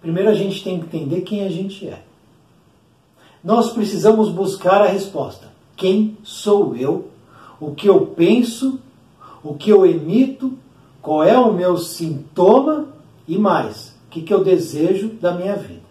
Primeiro 0.00 0.30
a 0.30 0.34
gente 0.34 0.64
tem 0.64 0.80
que 0.80 0.86
entender 0.86 1.20
quem 1.20 1.44
a 1.44 1.50
gente 1.50 1.86
é 1.86 2.02
nós 3.42 3.72
precisamos 3.72 4.28
buscar 4.30 4.82
a 4.82 4.86
resposta. 4.86 5.48
Quem 5.76 6.16
sou 6.22 6.76
eu? 6.76 7.08
O 7.58 7.74
que 7.74 7.88
eu 7.88 8.06
penso? 8.06 8.78
O 9.42 9.54
que 9.54 9.70
eu 9.70 9.86
emito? 9.86 10.58
Qual 11.00 11.24
é 11.24 11.38
o 11.38 11.52
meu 11.52 11.78
sintoma? 11.78 12.88
E 13.26 13.38
mais, 13.38 13.94
o 14.06 14.10
que, 14.10 14.22
que 14.22 14.34
eu 14.34 14.44
desejo 14.44 15.08
da 15.08 15.32
minha 15.32 15.56
vida? 15.56 15.82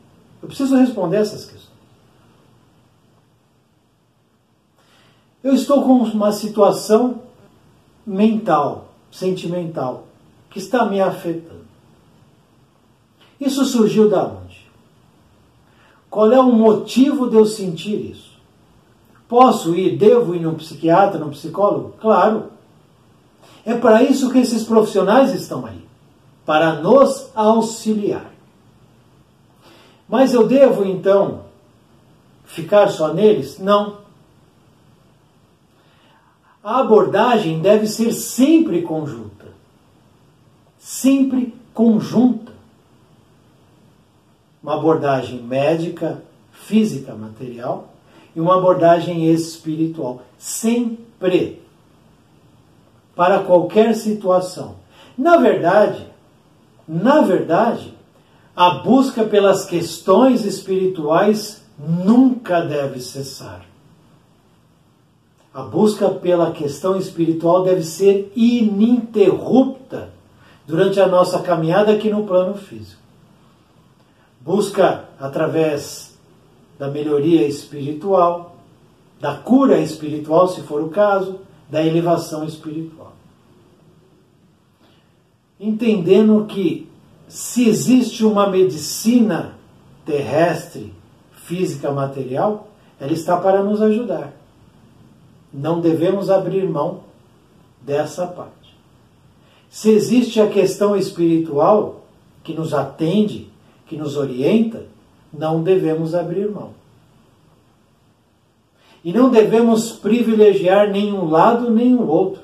Eu 0.42 0.48
preciso 0.48 0.76
responder 0.76 1.18
essas 1.18 1.46
questões. 1.46 1.70
Eu 5.44 5.54
estou 5.54 5.84
com 5.84 5.94
uma 6.04 6.32
situação 6.32 7.22
mental, 8.06 8.90
sentimental, 9.10 10.08
que 10.50 10.60
está 10.60 10.86
me 10.86 11.00
afetando. 11.00 11.66
Isso 13.40 13.64
surgiu 13.66 14.10
da 14.10 14.26
onde? 14.26 14.49
Qual 16.10 16.32
é 16.32 16.40
o 16.40 16.52
motivo 16.52 17.30
de 17.30 17.36
eu 17.36 17.46
sentir 17.46 18.12
isso? 18.12 18.30
Posso 19.28 19.76
ir, 19.76 19.96
devo 19.96 20.34
ir 20.34 20.40
num 20.40 20.56
psiquiatra, 20.56 21.20
num 21.20 21.30
psicólogo? 21.30 21.94
Claro. 22.02 22.46
É 23.64 23.76
para 23.76 24.02
isso 24.02 24.32
que 24.32 24.40
esses 24.40 24.64
profissionais 24.64 25.34
estão 25.34 25.66
aí 25.66 25.88
para 26.46 26.74
nos 26.82 27.30
auxiliar. 27.36 28.32
Mas 30.08 30.34
eu 30.34 30.48
devo 30.48 30.84
então 30.84 31.42
ficar 32.44 32.88
só 32.90 33.14
neles? 33.14 33.60
Não. 33.60 34.00
A 36.64 36.80
abordagem 36.80 37.60
deve 37.60 37.86
ser 37.86 38.12
sempre 38.12 38.82
conjunta. 38.82 39.46
Sempre 40.80 41.54
conjunta 41.72 42.49
uma 44.70 44.76
abordagem 44.76 45.42
médica, 45.42 46.22
física, 46.52 47.16
material 47.16 47.90
e 48.36 48.40
uma 48.40 48.58
abordagem 48.58 49.26
espiritual. 49.32 50.22
Sempre. 50.38 51.60
Para 53.16 53.40
qualquer 53.40 53.96
situação. 53.96 54.76
Na 55.18 55.38
verdade, 55.38 56.06
na 56.88 57.22
verdade, 57.22 57.96
a 58.56 58.70
busca 58.70 59.24
pelas 59.24 59.66
questões 59.66 60.46
espirituais 60.46 61.64
nunca 61.78 62.62
deve 62.62 63.02
cessar. 63.02 63.66
A 65.52 65.64
busca 65.64 66.10
pela 66.10 66.52
questão 66.52 66.96
espiritual 66.96 67.64
deve 67.64 67.84
ser 67.84 68.32
ininterrupta 68.36 70.12
durante 70.68 71.00
a 71.02 71.08
nossa 71.08 71.40
caminhada 71.40 71.92
aqui 71.92 72.12
no 72.12 72.24
plano 72.28 72.54
físico. 72.54 73.09
Busca 74.42 75.06
através 75.20 76.18
da 76.78 76.88
melhoria 76.88 77.46
espiritual, 77.46 78.56
da 79.20 79.36
cura 79.36 79.80
espiritual, 79.80 80.48
se 80.48 80.62
for 80.62 80.82
o 80.82 80.90
caso, 80.90 81.42
da 81.70 81.84
elevação 81.84 82.46
espiritual. 82.46 83.14
Entendendo 85.60 86.46
que 86.46 86.90
se 87.28 87.68
existe 87.68 88.24
uma 88.24 88.50
medicina 88.50 89.56
terrestre, 90.06 90.94
física, 91.32 91.92
material, 91.92 92.70
ela 93.00 93.12
está 93.12 93.38
para 93.38 93.62
nos 93.62 93.82
ajudar. 93.82 94.34
Não 95.54 95.82
devemos 95.82 96.30
abrir 96.30 96.68
mão 96.68 97.02
dessa 97.82 98.26
parte. 98.26 98.76
Se 99.70 99.90
existe 99.92 100.40
a 100.40 100.48
questão 100.48 100.96
espiritual 100.96 102.06
que 102.44 102.54
nos 102.54 102.74
atende, 102.74 103.49
que 103.90 103.98
nos 103.98 104.16
orienta, 104.16 104.86
não 105.34 105.64
devemos 105.64 106.14
abrir 106.14 106.50
mão. 106.50 106.74
E 109.04 109.12
não 109.12 109.30
devemos 109.30 109.92
privilegiar 109.92 110.92
nenhum 110.92 111.30
lado 111.30 111.72
nem 111.72 111.96
o 111.96 112.08
outro. 112.08 112.44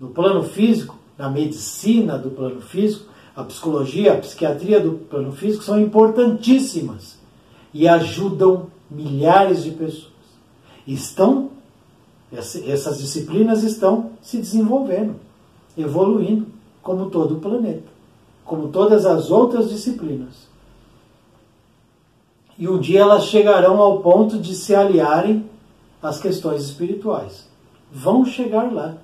No 0.00 0.08
plano 0.08 0.42
físico, 0.42 0.96
na 1.18 1.28
medicina 1.28 2.16
do 2.16 2.30
plano 2.30 2.60
físico, 2.62 3.06
a 3.34 3.44
psicologia, 3.44 4.14
a 4.14 4.18
psiquiatria 4.18 4.80
do 4.80 4.92
plano 4.92 5.32
físico 5.32 5.62
são 5.62 5.78
importantíssimas 5.78 7.18
e 7.74 7.86
ajudam 7.86 8.68
milhares 8.90 9.62
de 9.62 9.72
pessoas. 9.72 10.16
Estão 10.86 11.50
essas 12.32 12.98
disciplinas 12.98 13.62
estão 13.62 14.10
se 14.20 14.38
desenvolvendo, 14.38 15.14
evoluindo, 15.78 16.46
como 16.82 17.08
todo 17.08 17.36
o 17.36 17.40
planeta, 17.40 17.95
como 18.46 18.68
todas 18.68 19.04
as 19.04 19.30
outras 19.30 19.68
disciplinas. 19.68 20.46
E 22.56 22.66
um 22.68 22.78
dia 22.78 23.00
elas 23.00 23.26
chegarão 23.26 23.80
ao 23.82 24.00
ponto 24.00 24.38
de 24.38 24.54
se 24.54 24.74
aliarem 24.74 25.44
às 26.00 26.18
questões 26.18 26.62
espirituais. 26.62 27.46
Vão 27.92 28.24
chegar 28.24 28.72
lá. 28.72 28.94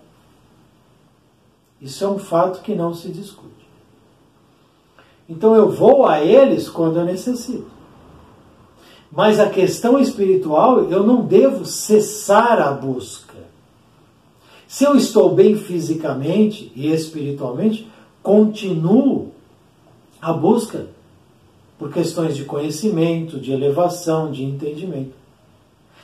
Isso 1.80 2.04
é 2.04 2.08
um 2.08 2.18
fato 2.18 2.62
que 2.62 2.74
não 2.74 2.94
se 2.94 3.08
discute. 3.08 3.52
Então 5.28 5.54
eu 5.54 5.70
vou 5.70 6.06
a 6.06 6.22
eles 6.22 6.68
quando 6.68 6.98
eu 6.98 7.04
necessito. 7.04 7.70
Mas 9.10 9.38
a 9.38 9.50
questão 9.50 9.98
espiritual, 9.98 10.84
eu 10.84 11.02
não 11.02 11.22
devo 11.22 11.66
cessar 11.66 12.58
a 12.60 12.72
busca. 12.72 13.36
Se 14.66 14.84
eu 14.84 14.96
estou 14.96 15.34
bem 15.34 15.54
fisicamente 15.54 16.72
e 16.74 16.90
espiritualmente, 16.90 17.91
continuo 18.22 19.32
a 20.20 20.32
busca 20.32 20.86
por 21.78 21.92
questões 21.92 22.36
de 22.36 22.44
conhecimento, 22.44 23.40
de 23.40 23.52
elevação, 23.52 24.30
de 24.30 24.44
entendimento. 24.44 25.14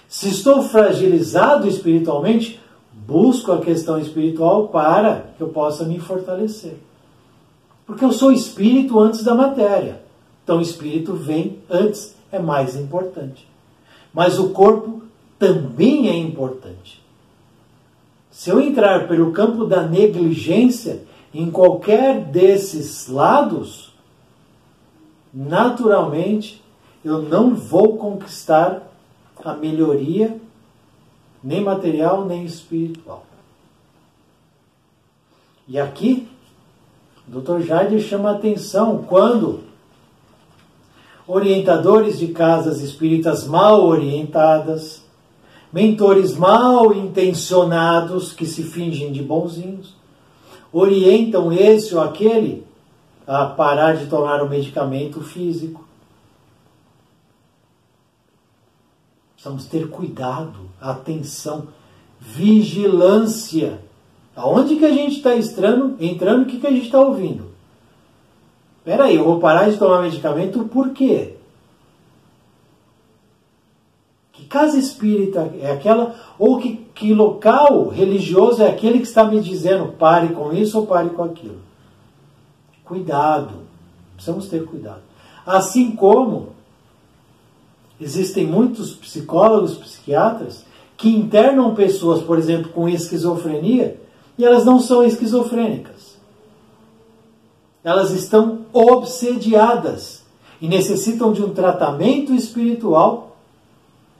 Se 0.09 0.29
estou 0.29 0.63
fragilizado 0.63 1.69
espiritualmente, 1.69 2.61
busco 2.93 3.53
a 3.53 3.61
questão 3.61 3.99
espiritual 3.99 4.69
para 4.69 5.27
que 5.37 5.43
eu 5.43 5.49
possa 5.49 5.85
me 5.85 6.01
fortalecer. 6.01 6.77
Porque 7.87 8.05
eu 8.05 8.13
sou 8.13 8.33
espírito 8.33 8.99
antes 8.99 9.23
da 9.23 9.35
matéria. 9.35 10.03
Então 10.43 10.59
o 10.59 10.63
espírito 10.63 11.15
vem 11.15 11.59
antes 11.71 12.17
é 12.33 12.39
mais 12.39 12.75
importante. 12.75 13.47
Mas 14.13 14.39
o 14.39 14.51
corpo 14.51 15.03
também 15.39 16.09
é 16.09 16.17
importante. 16.17 17.03
Se 18.31 18.51
eu 18.51 18.61
entrar 18.61 19.09
pelo 19.09 19.33
campo 19.33 19.65
da 19.65 19.83
negligência 19.87 21.03
em 21.33 21.51
qualquer 21.51 22.25
desses 22.25 23.09
lados, 23.09 23.93
naturalmente 25.33 26.63
eu 27.05 27.23
não 27.23 27.55
vou 27.55 27.97
conquistar 27.97 28.83
a 29.45 29.55
melhoria 29.55 30.41
nem 31.43 31.63
material 31.63 32.25
nem 32.25 32.45
espiritual. 32.45 33.25
E 35.67 35.79
aqui, 35.79 36.27
o 37.27 37.41
Dr. 37.41 37.61
Jair 37.61 38.01
chama 38.01 38.31
atenção 38.31 39.05
quando 39.07 39.65
orientadores 41.27 42.19
de 42.19 42.29
casas 42.29 42.81
espíritas 42.81 43.47
mal 43.47 43.85
orientadas, 43.85 45.05
mentores 45.71 46.35
mal 46.35 46.95
intencionados 46.95 48.33
que 48.33 48.47
se 48.47 48.63
fingem 48.63 49.13
de 49.13 49.23
bonzinhos, 49.23 49.98
orientam 50.73 51.53
esse 51.53 51.95
ou 51.95 52.01
aquele 52.01 52.67
a 53.27 53.47
parar 53.47 53.97
de 53.97 54.07
tomar 54.07 54.43
o 54.43 54.49
medicamento 54.49 55.21
físico. 55.21 55.87
Precisamos 59.35 59.67
ter 59.67 59.89
cuidado, 59.89 60.69
atenção, 60.81 61.69
vigilância. 62.19 63.81
Aonde 64.35 64.77
que 64.77 64.85
a 64.85 64.93
gente 64.93 65.17
está 65.17 65.37
entrando, 65.37 65.97
entrando, 66.01 66.43
o 66.43 66.47
que, 66.47 66.59
que 66.59 66.67
a 66.67 66.71
gente 66.71 66.87
está 66.87 67.01
ouvindo? 67.01 67.49
Peraí, 68.85 69.17
eu 69.17 69.25
vou 69.25 69.39
parar 69.39 69.71
de 69.71 69.77
tomar 69.77 70.03
medicamento 70.03 70.65
por 70.65 70.91
quê? 70.91 71.35
Que 74.33 74.47
casa 74.47 74.79
espírita 74.79 75.53
é 75.61 75.73
aquela? 75.73 76.15
Ou 76.39 76.59
que, 76.59 76.88
que 76.99 77.15
local 77.15 77.89
religioso 77.89 78.63
é 78.63 78.69
aquele 78.69 78.99
que 78.99 79.07
está 79.07 79.25
me 79.25 79.41
dizendo 79.41 79.93
pare 79.93 80.31
com 80.31 80.53
isso 80.53 80.79
ou 80.79 80.87
pare 80.87 81.11
com 81.11 81.23
aquilo? 81.23 81.61
Cuidado, 82.85 83.55
precisamos 84.15 84.49
ter 84.49 84.65
cuidado. 84.65 85.03
Assim 85.47 85.93
como 85.93 86.49
existem 88.01 88.47
muitos 88.47 88.95
psicólogos, 88.95 89.77
psiquiatras 89.77 90.65
que 90.97 91.09
internam 91.09 91.75
pessoas, 91.75 92.21
por 92.21 92.37
exemplo, 92.37 92.73
com 92.73 92.89
esquizofrenia 92.89 94.01
e 94.37 94.45
elas 94.45 94.65
não 94.65 94.81
são 94.81 95.05
esquizofrênicas 95.05 96.09
elas 97.89 98.11
estão 98.11 98.67
obsediadas 98.73 100.23
e 100.61 100.69
necessitam 100.69 101.33
de 101.33 101.43
um 101.43 101.55
tratamento 101.55 102.35
espiritual 102.35 103.37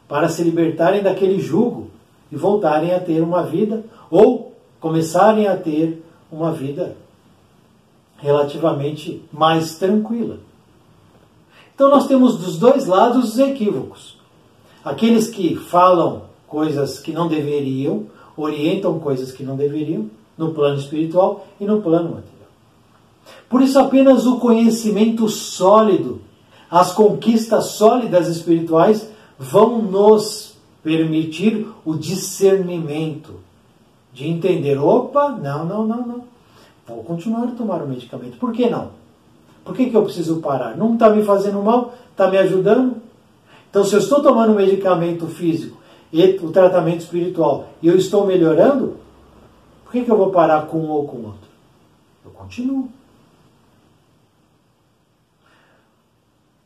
para 0.09 0.29
se 0.29 0.43
libertarem 0.43 1.03
daquele 1.03 1.41
jugo 1.41 1.88
e 2.31 2.37
voltarem 2.37 2.95
a 2.95 3.01
ter 3.01 3.21
uma 3.23 3.43
vida 3.43 3.85
ou 4.11 4.55
começarem 4.81 5.47
a 5.47 5.57
ter 5.57 6.03
uma 6.31 6.53
vida 6.53 6.97
relativamente 8.19 9.23
mais 9.33 9.77
tranquila. 9.79 10.39
Então 11.75 11.91
nós 11.91 12.07
temos 12.07 12.37
dos 12.37 12.59
dois 12.59 12.87
lados 12.87 13.35
os 13.35 13.39
equívocos. 13.39 14.19
Aqueles 14.85 15.29
que 15.29 15.55
falam 15.55 16.23
coisas 16.47 16.99
que 16.99 17.13
não 17.13 17.29
deveriam, 17.29 18.07
orientam 18.37 18.99
coisas 18.99 19.33
que 19.33 19.43
não 19.43 19.57
deveriam, 19.57 20.11
no 20.37 20.53
plano 20.55 20.79
espiritual 20.79 21.47
e 21.61 21.65
no 21.65 21.83
plano 21.83 22.11
material. 22.11 22.29
Por 23.49 23.61
isso, 23.61 23.79
apenas 23.79 24.27
o 24.27 24.39
conhecimento 24.39 25.29
sólido, 25.29 26.21
as 26.71 26.93
conquistas 26.93 27.67
sólidas 27.67 28.29
espirituais 28.29 29.11
vão 29.39 29.83
nos 29.83 30.48
permitir 30.89 31.69
o 31.85 31.95
discernimento 31.95 33.41
de 34.11 34.27
entender: 34.27 34.79
opa, 34.79 35.29
não, 35.29 35.67
não, 35.67 35.87
não, 35.87 36.07
não. 36.07 36.25
Vou 36.87 37.05
continuar 37.05 37.45
a 37.45 37.51
tomar 37.51 37.83
o 37.83 37.87
medicamento. 37.87 38.39
Por 38.39 38.53
que 38.53 38.71
não? 38.71 38.93
Por 39.63 39.77
que, 39.77 39.91
que 39.91 39.95
eu 39.95 40.03
preciso 40.03 40.41
parar? 40.41 40.79
Não 40.79 40.95
está 40.95 41.11
me 41.11 41.23
fazendo 41.23 41.63
mal? 41.63 41.93
Está 42.11 42.31
me 42.31 42.39
ajudando? 42.39 42.97
Então, 43.69 43.85
se 43.85 43.95
eu 43.95 43.99
estou 43.99 44.23
tomando 44.23 44.55
medicamento 44.55 45.27
físico 45.27 45.77
e 46.11 46.25
o 46.43 46.51
tratamento 46.51 47.01
espiritual 47.01 47.69
e 47.83 47.89
eu 47.89 47.97
estou 47.99 48.27
melhorando, 48.27 48.97
por 49.85 49.93
que, 49.93 50.05
que 50.05 50.11
eu 50.11 50.17
vou 50.17 50.31
parar 50.31 50.67
com 50.69 50.79
um 50.79 50.89
ou 50.89 51.07
com 51.07 51.19
outro? 51.19 51.49
Eu 52.25 52.31
continuo. 52.31 52.89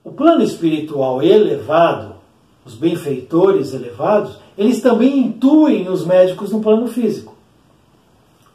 O 0.05 0.13
plano 0.13 0.45
espiritual 0.45 1.21
elevado, 1.21 2.22
os 2.65 2.75
benfeitores 2.75 3.75
elevados, 3.75 4.39
eles 4.57 4.81
também 4.81 5.19
intuem 5.19 5.89
os 5.89 6.05
médicos 6.05 6.53
no 6.53 6.61
plano 6.61 6.87
físico, 6.87 7.35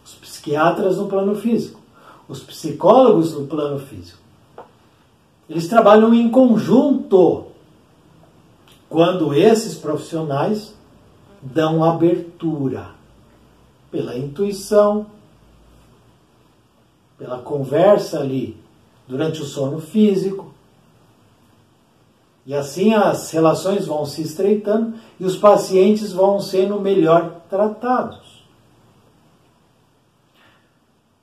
os 0.04 0.14
psiquiatras 0.14 0.98
no 0.98 1.08
plano 1.08 1.36
físico, 1.36 1.80
os 2.28 2.42
psicólogos 2.42 3.34
no 3.34 3.48
plano 3.48 3.80
físico. 3.80 4.20
eles 5.50 5.68
trabalham 5.68 6.14
em 6.14 6.30
conjunto 6.30 7.46
quando 8.90 9.34
esses 9.34 9.76
profissionais 9.76 10.74
dão 11.42 11.84
abertura 11.84 12.92
pela 13.92 14.18
intuição, 14.18 15.06
pela 17.18 17.40
conversa 17.40 18.20
ali 18.20 18.58
durante 19.08 19.42
o 19.42 19.46
sono 19.46 19.80
físico. 19.80 20.54
E 22.48 22.56
assim 22.56 22.94
as 22.94 23.30
relações 23.32 23.86
vão 23.86 24.06
se 24.06 24.22
estreitando 24.22 24.94
e 25.20 25.26
os 25.26 25.36
pacientes 25.36 26.14
vão 26.14 26.40
sendo 26.40 26.80
melhor 26.80 27.42
tratados. 27.50 28.42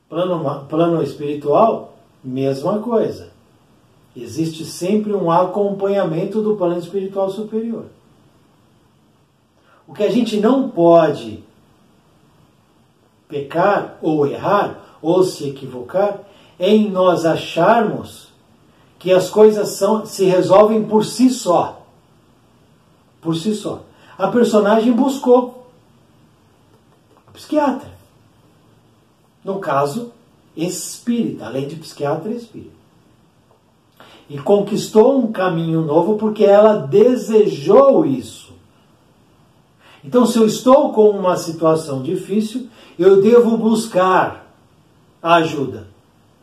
Plano, 0.06 0.66
plano 0.66 1.02
espiritual, 1.02 1.94
mesma 2.22 2.78
coisa. 2.80 3.30
Existe 4.14 4.66
sempre 4.66 5.14
um 5.14 5.30
acompanhamento 5.30 6.42
do 6.42 6.56
plano 6.56 6.78
espiritual 6.78 7.30
superior. 7.30 7.86
O 9.88 9.94
que 9.94 10.02
a 10.02 10.10
gente 10.10 10.38
não 10.38 10.68
pode 10.68 11.42
pecar 13.26 13.98
ou 14.02 14.26
errar 14.26 14.98
ou 15.00 15.24
se 15.24 15.48
equivocar 15.48 16.20
é 16.58 16.68
em 16.68 16.90
nós 16.90 17.24
acharmos 17.24 18.33
que 19.04 19.12
as 19.12 19.28
coisas 19.28 19.68
são, 19.68 20.06
se 20.06 20.24
resolvem 20.24 20.82
por 20.82 21.04
si 21.04 21.28
só. 21.28 21.86
Por 23.20 23.36
si 23.36 23.54
só. 23.54 23.82
A 24.16 24.28
personagem 24.28 24.94
buscou 24.94 25.68
o 27.28 27.32
psiquiatra. 27.32 27.92
No 29.44 29.58
caso, 29.58 30.10
espírita, 30.56 31.44
além 31.44 31.68
de 31.68 31.76
psiquiatra, 31.76 32.30
espírita 32.32 32.72
e 34.30 34.38
conquistou 34.38 35.18
um 35.18 35.30
caminho 35.30 35.82
novo 35.82 36.16
porque 36.16 36.42
ela 36.42 36.78
desejou 36.78 38.06
isso. 38.06 38.54
Então, 40.02 40.24
se 40.24 40.38
eu 40.38 40.46
estou 40.46 40.94
com 40.94 41.10
uma 41.10 41.36
situação 41.36 42.02
difícil, 42.02 42.68
eu 42.98 43.20
devo 43.20 43.58
buscar 43.58 44.50
ajuda 45.22 45.88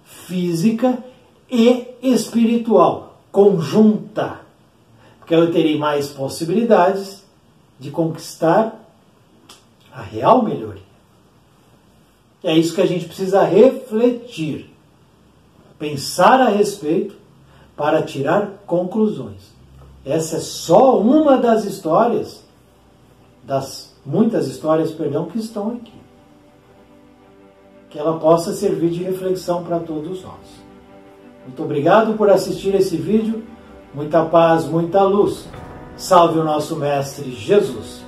física 0.03 1.03
e 1.49 1.90
espiritual, 2.01 3.21
conjunta, 3.31 4.41
porque 5.19 5.35
eu 5.35 5.51
terei 5.51 5.77
mais 5.77 6.09
possibilidades 6.09 7.23
de 7.79 7.91
conquistar 7.91 8.79
a 9.93 10.01
real 10.01 10.43
melhoria. 10.43 10.91
É 12.43 12.57
isso 12.57 12.73
que 12.73 12.81
a 12.81 12.85
gente 12.85 13.05
precisa 13.05 13.43
refletir, 13.43 14.73
pensar 15.77 16.39
a 16.41 16.49
respeito 16.49 17.15
para 17.75 18.01
tirar 18.01 18.61
conclusões. 18.65 19.51
Essa 20.03 20.37
é 20.37 20.39
só 20.39 20.99
uma 20.99 21.37
das 21.37 21.65
histórias, 21.65 22.43
das 23.43 23.93
muitas 24.05 24.47
histórias, 24.47 24.91
perdão, 24.91 25.25
que 25.25 25.37
estão 25.37 25.71
aqui. 25.75 25.93
Que 27.89 27.99
ela 27.99 28.19
possa 28.19 28.53
servir 28.53 28.89
de 28.89 29.03
reflexão 29.03 29.63
para 29.63 29.79
todos 29.79 30.23
nós. 30.23 30.60
Muito 31.45 31.63
obrigado 31.63 32.13
por 32.13 32.29
assistir 32.29 32.75
esse 32.75 32.97
vídeo. 32.97 33.43
Muita 33.93 34.23
paz, 34.25 34.65
muita 34.65 35.03
luz. 35.03 35.47
Salve 35.97 36.39
o 36.39 36.43
nosso 36.43 36.75
Mestre 36.75 37.31
Jesus. 37.31 38.00